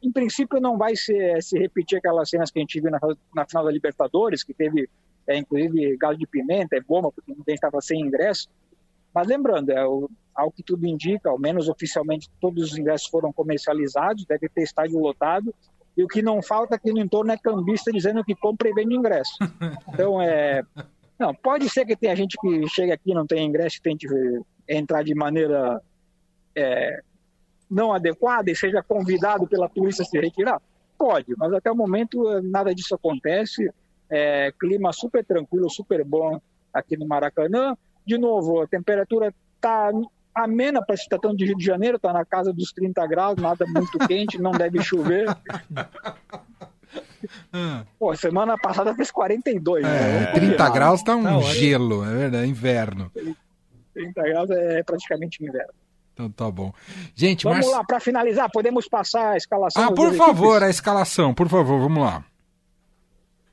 em 0.03 0.13
princípio 0.13 0.61
não 0.61 0.79
vai 0.79 0.97
se, 0.97 1.41
se 1.43 1.59
repetir 1.59 1.99
aquelas 1.99 2.31
cenas 2.31 2.51
que 2.51 2.59
a 2.59 2.63
gente 2.63 2.81
viu 2.81 2.91
na, 2.91 2.99
na 3.35 3.47
final 3.47 3.65
da 3.65 3.71
Libertadores, 3.71 4.43
que 4.43 4.55
teve 4.55 4.89
é, 5.29 5.37
inclusive 5.37 5.97
galo 5.99 6.17
de 6.17 6.27
pimenta, 6.27 6.77
é 6.77 6.81
bomba, 6.81 7.13
porque 7.13 7.33
ninguém 7.33 7.55
estava 7.55 7.81
sem 7.83 8.01
ingresso. 8.01 8.49
Mas 9.15 9.27
lembrando, 9.27 9.71
é, 9.71 9.87
o, 9.87 10.11
ao 10.39 10.53
que 10.53 10.63
tudo 10.63 10.87
indica, 10.87 11.29
ao 11.29 11.39
menos 11.39 11.69
oficialmente 11.69 12.31
todos 12.41 12.71
os 12.71 12.79
ingressos 12.79 13.09
foram 13.09 13.33
comercializados, 13.33 14.25
deve 14.25 14.49
ter 14.49 14.63
estádio 14.63 15.01
lotado, 15.01 15.53
e 15.97 16.05
o 16.05 16.07
que 16.07 16.23
não 16.23 16.41
falta 16.41 16.77
aqui 16.77 16.93
no 16.93 17.01
entorno 17.01 17.33
é 17.33 17.37
cambista 17.37 17.91
dizendo 17.91 18.25
que 18.25 18.37
compra 18.37 18.69
e 18.69 18.73
vende 18.73 18.95
ingresso. 18.95 19.37
Então, 19.93 20.23
é, 20.23 20.63
não, 21.19 21.35
pode 21.35 21.69
ser 21.69 21.85
que 21.85 21.97
tenha 21.97 22.15
gente 22.15 22.37
que 22.41 22.69
chega 22.69 22.95
aqui 22.95 23.13
não 23.13 23.27
tem 23.27 23.45
ingresso 23.45 23.79
e 23.79 23.83
tente 23.83 24.07
entrar 24.69 25.03
de 25.03 25.13
maneira 25.13 25.83
é, 26.55 27.01
não 27.69 27.93
adequada 27.93 28.49
e 28.49 28.55
seja 28.55 28.81
convidado 28.81 29.49
pela 29.49 29.69
polícia 29.69 30.03
a 30.03 30.07
se 30.07 30.21
retirar. 30.21 30.63
Pode, 30.97 31.35
mas 31.37 31.53
até 31.53 31.71
o 31.71 31.77
momento 31.77 32.29
eh, 32.31 32.41
nada 32.43 32.73
disso 32.73 32.95
acontece. 32.95 33.69
É, 34.09 34.53
clima 34.53 34.93
super 34.93 35.25
tranquilo, 35.25 35.69
super 35.69 36.05
bom 36.05 36.41
aqui 36.73 36.97
no 36.97 37.07
Maracanã. 37.07 37.77
De 38.07 38.17
novo, 38.17 38.63
a 38.63 38.67
temperatura 38.69 39.35
está 39.57 39.93
amena 40.45 40.85
para 40.85 40.97
se 40.97 41.09
tratando 41.09 41.37
de 41.37 41.45
Rio 41.45 41.57
de 41.57 41.65
Janeiro, 41.65 41.97
está 41.97 42.13
na 42.13 42.25
casa 42.25 42.53
dos 42.53 42.73
30 42.73 43.07
graus, 43.07 43.37
nada 43.37 43.65
muito 43.67 43.99
quente, 44.07 44.41
não 44.41 44.53
deve 44.53 44.83
chover. 44.83 45.27
Ah. 47.53 47.85
Pô, 47.99 48.15
semana 48.15 48.57
passada 48.57 48.95
fez 48.95 49.11
42. 49.11 49.85
É, 49.85 49.89
né? 49.89 50.27
30 50.33 50.71
graus 50.71 51.03
tá 51.03 51.17
um 51.17 51.25
tá 51.25 51.41
gelo, 51.41 52.05
é 52.05 52.15
verdade, 52.15 52.45
é 52.45 52.47
inverno. 52.47 53.13
30 53.93 54.23
graus 54.23 54.51
é 54.51 54.83
praticamente 54.83 55.45
inverno. 55.45 55.73
Então 56.15 56.31
tá 56.31 56.51
bom. 56.51 56.73
Gente, 57.15 57.45
vamos 57.45 57.71
lá, 57.71 57.85
para 57.85 58.01
finalizar, 58.01 58.51
podemos 58.51 58.89
passar 58.89 59.33
a 59.33 59.37
escalação. 59.37 59.85
Ah, 59.85 59.93
por 59.93 60.13
favor, 60.15 60.57
equipes? 60.57 60.69
a 60.69 60.71
escalação, 60.71 61.35
por 61.35 61.49
favor, 61.49 61.79
vamos 61.79 62.03
lá. 62.03 62.25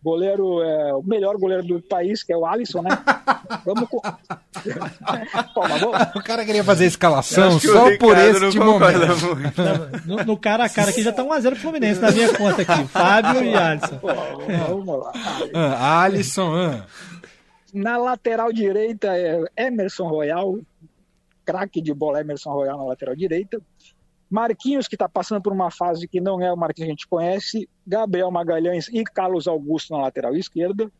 Goleiro, 0.06 0.62
é, 0.62 0.94
o 0.94 1.02
melhor 1.02 1.36
goleiro 1.36 1.64
do 1.64 1.82
país, 1.82 2.22
que 2.22 2.32
é 2.32 2.38
o 2.38 2.46
Alisson, 2.46 2.84
né? 2.84 2.90
Vamos 3.66 3.90
com. 3.90 4.00
Pô, 5.52 5.68
vamos... 5.68 6.00
O 6.16 6.24
cara 6.24 6.46
queria 6.46 6.64
fazer 6.64 6.84
a 6.84 6.88
escalação 6.88 7.60
só 7.60 7.98
por 7.98 8.16
esse 8.16 8.60
momento. 8.60 10.06
No, 10.06 10.24
no, 10.24 10.38
cara 10.38 10.66
a 10.66 10.70
cara 10.70 10.92
aqui 10.92 11.02
já 11.02 11.12
tá 11.12 11.24
1x0 11.24 11.50
pro 11.50 11.56
Fluminense 11.56 12.00
na 12.00 12.12
minha 12.12 12.32
conta 12.38 12.62
aqui. 12.62 12.88
Fábio 12.88 13.44
e 13.46 13.56
Alisson. 13.56 13.98
Pô, 13.98 14.08
vamos 14.68 15.00
lá. 15.00 15.12
Ah, 15.56 16.04
Alisson, 16.04 16.54
ah. 16.54 16.86
Na 17.74 17.98
lateral 17.98 18.54
direita 18.54 19.08
é 19.18 19.44
Emerson 19.58 20.08
Royal, 20.08 20.60
craque 21.44 21.82
de 21.82 21.96
bola 21.96 22.22
Emerson 22.22 22.52
Royal 22.52 22.78
na 22.78 22.84
lateral 22.84 23.16
direita. 23.16 23.60
Marquinhos, 24.30 24.88
que 24.88 24.96
está 24.96 25.08
passando 25.08 25.42
por 25.42 25.54
uma 25.54 25.72
fase 25.72 26.08
que 26.08 26.20
não 26.20 26.42
é 26.42 26.52
o 26.52 26.58
Marquinhos 26.58 26.86
que 26.86 26.92
a 26.92 26.94
gente 26.94 27.08
conhece, 27.08 27.70
Gabriel 27.86 28.32
Magalhães 28.32 28.88
e 28.90 29.04
Carlos 29.04 29.48
Augusto 29.48 29.94
na 29.94 30.04
lateral 30.04 30.36
esquerda. 30.36 30.92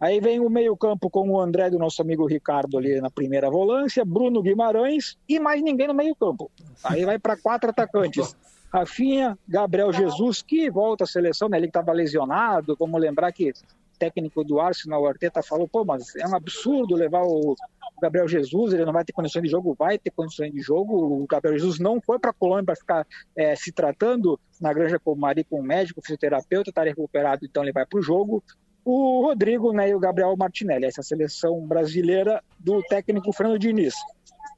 Aí 0.00 0.20
vem 0.20 0.40
o 0.40 0.50
meio-campo 0.50 1.08
com 1.08 1.30
o 1.30 1.40
André 1.40 1.70
do 1.70 1.78
nosso 1.78 2.02
amigo 2.02 2.26
Ricardo 2.26 2.76
ali 2.76 3.00
na 3.00 3.08
primeira 3.08 3.48
volância, 3.48 4.04
Bruno 4.04 4.42
Guimarães 4.42 5.16
e 5.28 5.38
mais 5.38 5.62
ninguém 5.62 5.86
no 5.86 5.94
meio-campo. 5.94 6.50
Aí 6.82 7.04
vai 7.04 7.18
para 7.20 7.36
quatro 7.36 7.70
atacantes. 7.70 8.34
Rafinha, 8.72 9.38
Gabriel 9.46 9.92
Jesus, 9.92 10.40
que 10.42 10.70
volta 10.70 11.04
à 11.04 11.06
seleção, 11.06 11.48
né? 11.48 11.58
ele 11.58 11.66
estava 11.66 11.92
lesionado. 11.92 12.74
Vamos 12.80 13.00
lembrar 13.00 13.30
que 13.30 13.52
técnico 13.98 14.42
do 14.42 14.58
Arsenal, 14.58 15.02
o 15.02 15.06
Arteta, 15.06 15.42
falou: 15.42 15.68
pô, 15.68 15.84
mas 15.84 16.16
é 16.16 16.26
um 16.26 16.34
absurdo 16.34 16.96
levar 16.96 17.22
o 17.22 17.54
Gabriel 18.02 18.26
Jesus, 18.26 18.72
ele 18.72 18.84
não 18.84 18.92
vai 18.92 19.04
ter 19.04 19.12
condições 19.12 19.42
de 19.42 19.48
jogo, 19.48 19.76
vai 19.78 19.96
ter 19.96 20.10
condições 20.10 20.52
de 20.52 20.60
jogo. 20.60 21.22
O 21.22 21.26
Gabriel 21.26 21.56
Jesus 21.56 21.78
não 21.78 22.00
foi 22.00 22.18
para 22.18 22.30
a 22.30 22.34
Colômbia 22.34 22.64
para 22.64 22.76
ficar 22.76 23.06
é, 23.36 23.54
se 23.54 23.70
tratando 23.70 24.38
na 24.60 24.72
Granja 24.72 24.98
Comari 24.98 25.44
com 25.44 25.60
o 25.60 25.62
médico, 25.62 26.02
fisioterapeuta, 26.02 26.70
está 26.70 26.82
recuperado, 26.82 27.46
então 27.46 27.62
ele 27.62 27.72
vai 27.72 27.86
para 27.86 27.98
o 27.98 28.02
jogo. 28.02 28.42
O 28.84 29.22
Rodrigo 29.22 29.72
né, 29.72 29.90
e 29.90 29.94
o 29.94 30.00
Gabriel 30.00 30.36
Martinelli, 30.36 30.86
essa 30.86 31.02
seleção 31.02 31.64
brasileira 31.64 32.42
do 32.58 32.82
técnico 32.82 33.32
Fernando 33.32 33.60
Diniz. 33.60 33.94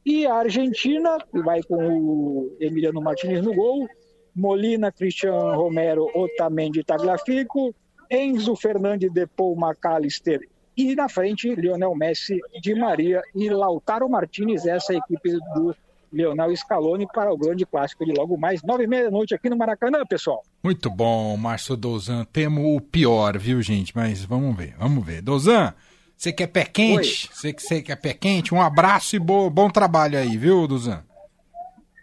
E 0.07 0.27
a 0.27 0.35
Argentina, 0.35 1.19
vai 1.33 1.63
com 1.63 1.77
o 1.77 2.57
Emiliano 2.59 3.03
Martinez 3.03 3.43
no 3.43 3.55
gol, 3.55 3.87
Molina, 4.35 4.91
Cristiano 4.91 5.55
Romero, 5.55 6.11
Otamendi 6.15 6.81
e 6.81 6.85
Tagliafico, 6.85 7.75
Enzo 8.11 8.57
Fernandes, 8.57 9.13
Depou, 9.13 9.55
McAllister 9.55 10.41
e 10.77 10.95
na 10.95 11.09
frente, 11.09 11.55
Lionel 11.55 11.95
Messi, 11.95 12.41
Di 12.61 12.75
Maria 12.75 13.23
e 13.35 13.49
Lautaro 13.49 14.09
Martinez, 14.09 14.67
essa 14.67 14.93
é 14.93 14.97
a 14.97 14.99
equipe 14.99 15.33
do 15.55 15.75
Leonel 16.15 16.57
Scaloni 16.57 17.07
para 17.13 17.33
o 17.33 17.37
grande 17.37 17.67
clássico 17.67 18.05
de 18.05 18.13
logo 18.13 18.37
mais 18.37 18.63
nove 18.63 18.85
e 18.85 18.87
meia 18.87 19.05
da 19.05 19.11
noite 19.11 19.35
aqui 19.35 19.51
no 19.51 19.57
Maracanã, 19.57 20.05
pessoal. 20.07 20.43
Muito 20.63 20.89
bom, 20.89 21.37
Márcio 21.37 21.77
Dozan. 21.77 22.25
Temo 22.25 22.77
o 22.77 22.81
pior, 22.81 23.37
viu, 23.37 23.61
gente? 23.61 23.95
Mas 23.95 24.25
vamos 24.25 24.57
ver, 24.57 24.75
vamos 24.79 25.05
ver. 25.05 25.21
Dozan, 25.21 25.75
você 26.17 26.33
quer 26.33 26.47
pé 26.47 26.65
quente? 26.65 27.29
Você 27.33 27.53
que 27.53 27.63
você 27.63 27.83
quer 27.83 27.97
pé 27.97 28.15
quente? 28.15 28.55
Um 28.55 28.63
abraço 28.63 29.17
e 29.17 29.19
bo 29.19 29.51
bom 29.51 29.69
trabalho 29.69 30.17
aí, 30.17 30.37
viu, 30.37 30.69
Dozan? 30.69 31.03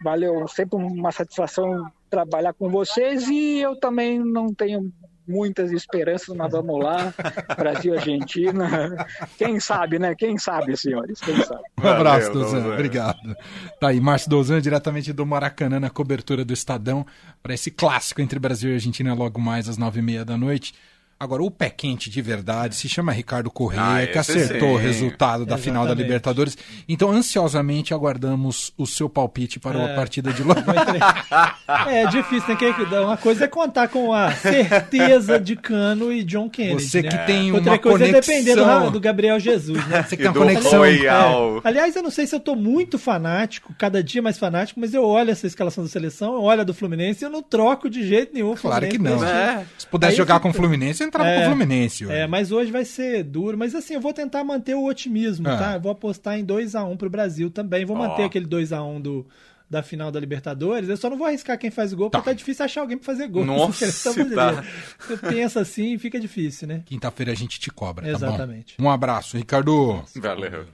Valeu, 0.02 0.46
sempre 0.48 0.76
uma 0.76 1.12
satisfação 1.12 1.86
trabalhar 2.10 2.52
com 2.52 2.68
vocês 2.68 3.28
e 3.28 3.60
eu 3.60 3.74
também 3.76 4.18
não 4.18 4.52
tenho 4.52 4.92
muitas 5.32 5.72
esperanças, 5.72 6.36
mas 6.36 6.52
vamos 6.52 6.82
lá. 6.82 7.12
Brasil, 7.56 7.94
Argentina. 7.94 9.06
Quem 9.38 9.58
sabe, 9.58 9.98
né? 9.98 10.14
Quem 10.14 10.38
sabe, 10.38 10.76
senhores? 10.76 11.18
Quem 11.20 11.36
sabe? 11.42 11.62
Um 11.82 11.88
abraço, 11.88 12.32
Dozan. 12.32 12.72
Obrigado. 12.72 13.36
Tá 13.80 13.88
aí, 13.88 14.00
Márcio 14.00 14.30
Dozan, 14.30 14.60
diretamente 14.60 15.12
do 15.12 15.24
Maracanã, 15.24 15.80
na 15.80 15.90
cobertura 15.90 16.44
do 16.44 16.52
Estadão, 16.52 17.06
para 17.42 17.54
esse 17.54 17.70
clássico 17.70 18.20
entre 18.20 18.38
Brasil 18.38 18.70
e 18.70 18.74
Argentina 18.74 19.14
logo 19.14 19.40
mais 19.40 19.68
às 19.68 19.78
nove 19.78 20.00
e 20.00 20.02
meia 20.02 20.24
da 20.24 20.36
noite. 20.36 20.74
Agora, 21.22 21.40
o 21.40 21.52
pé 21.52 21.70
quente 21.70 22.10
de 22.10 22.20
verdade 22.20 22.74
se 22.74 22.88
chama 22.88 23.12
Ricardo 23.12 23.48
Corrêa, 23.48 24.02
ah, 24.02 24.06
que 24.08 24.18
acertou 24.18 24.70
sim. 24.70 24.74
o 24.74 24.76
resultado 24.76 25.46
da 25.46 25.54
Exatamente. 25.54 25.62
final 25.62 25.86
da 25.86 25.94
Libertadores. 25.94 26.58
Então, 26.88 27.12
ansiosamente 27.12 27.94
aguardamos 27.94 28.72
o 28.76 28.88
seu 28.88 29.08
palpite 29.08 29.60
para 29.60 29.78
é. 29.78 29.92
a 29.92 29.94
partida 29.94 30.32
de 30.32 30.42
logo. 30.42 30.58
é 31.88 32.06
difícil, 32.08 32.56
né? 32.90 33.00
Uma 33.00 33.16
coisa 33.16 33.44
é 33.44 33.46
contar 33.46 33.86
com 33.86 34.12
a 34.12 34.32
certeza 34.32 35.38
de 35.38 35.54
Cano 35.54 36.12
e 36.12 36.24
John 36.24 36.50
Kennedy. 36.50 36.82
Você 36.82 37.02
né? 37.02 37.10
que 37.10 37.18
tem 37.18 37.52
Outra 37.52 37.70
uma 37.70 37.78
coisa 37.78 37.98
conexão... 37.98 38.34
é 38.34 38.38
depender 38.40 38.56
do, 38.56 38.90
do, 38.90 39.00
Gabriel 39.00 39.38
Jesus, 39.38 39.86
né? 39.86 40.02
Você 40.08 40.16
que 40.16 40.24
tem 40.24 40.32
uma 40.32 40.40
conexão. 40.40 40.84
É. 40.84 41.60
Aliás, 41.62 41.94
eu 41.94 42.02
não 42.02 42.10
sei 42.10 42.26
se 42.26 42.34
eu 42.34 42.40
tô 42.40 42.56
muito 42.56 42.98
fanático, 42.98 43.72
cada 43.78 44.02
dia 44.02 44.20
mais 44.20 44.38
fanático, 44.38 44.80
mas 44.80 44.92
eu 44.92 45.04
olho 45.04 45.30
essa 45.30 45.46
escalação 45.46 45.84
da 45.84 45.90
seleção, 45.90 46.34
eu 46.34 46.42
olho 46.42 46.62
a 46.62 46.64
do 46.64 46.74
Fluminense 46.74 47.22
e 47.22 47.26
eu 47.26 47.30
não 47.30 47.44
troco 47.44 47.88
de 47.88 48.04
jeito 48.04 48.34
nenhum. 48.34 48.56
Claro 48.56 48.88
que 48.88 48.98
não. 48.98 49.24
É. 49.24 49.64
Se 49.78 49.86
pudesse 49.86 50.14
Aí 50.14 50.16
jogar 50.16 50.34
fico... 50.34 50.48
com 50.48 50.50
o 50.50 50.52
Fluminense, 50.52 51.11
entrava 51.12 51.28
é, 51.28 51.36
com 51.36 51.42
o 51.42 51.48
Fluminense. 51.50 52.06
Hoje. 52.06 52.14
É, 52.14 52.26
mas 52.26 52.50
hoje 52.50 52.72
vai 52.72 52.84
ser 52.84 53.22
duro. 53.22 53.58
Mas 53.58 53.74
assim, 53.74 53.94
eu 53.94 54.00
vou 54.00 54.12
tentar 54.12 54.42
manter 54.42 54.74
o 54.74 54.84
otimismo, 54.84 55.48
é. 55.48 55.56
tá? 55.56 55.74
Eu 55.74 55.80
vou 55.80 55.92
apostar 55.92 56.38
em 56.38 56.44
2x1 56.44 56.90
um 56.90 56.96
pro 56.96 57.10
Brasil 57.10 57.50
também. 57.50 57.84
Vou 57.84 57.96
oh. 57.96 57.98
manter 57.98 58.24
aquele 58.24 58.46
2x1 58.46 58.82
um 58.84 59.00
do, 59.00 59.26
da 59.68 59.82
final 59.82 60.10
da 60.10 60.18
Libertadores. 60.18 60.88
Eu 60.88 60.96
só 60.96 61.10
não 61.10 61.18
vou 61.18 61.26
arriscar 61.26 61.58
quem 61.58 61.70
faz 61.70 61.92
gol, 61.92 62.08
tá. 62.08 62.18
porque 62.18 62.30
tá 62.30 62.34
difícil 62.34 62.64
achar 62.64 62.80
alguém 62.80 62.96
pra 62.96 63.06
fazer 63.06 63.28
gol. 63.28 63.44
Nossa, 63.46 63.86
tá. 64.34 64.64
Você 64.98 65.16
pensa 65.16 65.60
assim, 65.60 65.98
fica 65.98 66.18
difícil, 66.18 66.66
né? 66.66 66.82
Quinta-feira 66.86 67.32
a 67.32 67.34
gente 67.34 67.60
te 67.60 67.70
cobra, 67.70 68.04
tá 68.04 68.10
Exatamente. 68.10 68.76
Bom? 68.78 68.86
Um 68.86 68.90
abraço, 68.90 69.36
Ricardo. 69.36 70.02
Valeu. 70.16 70.66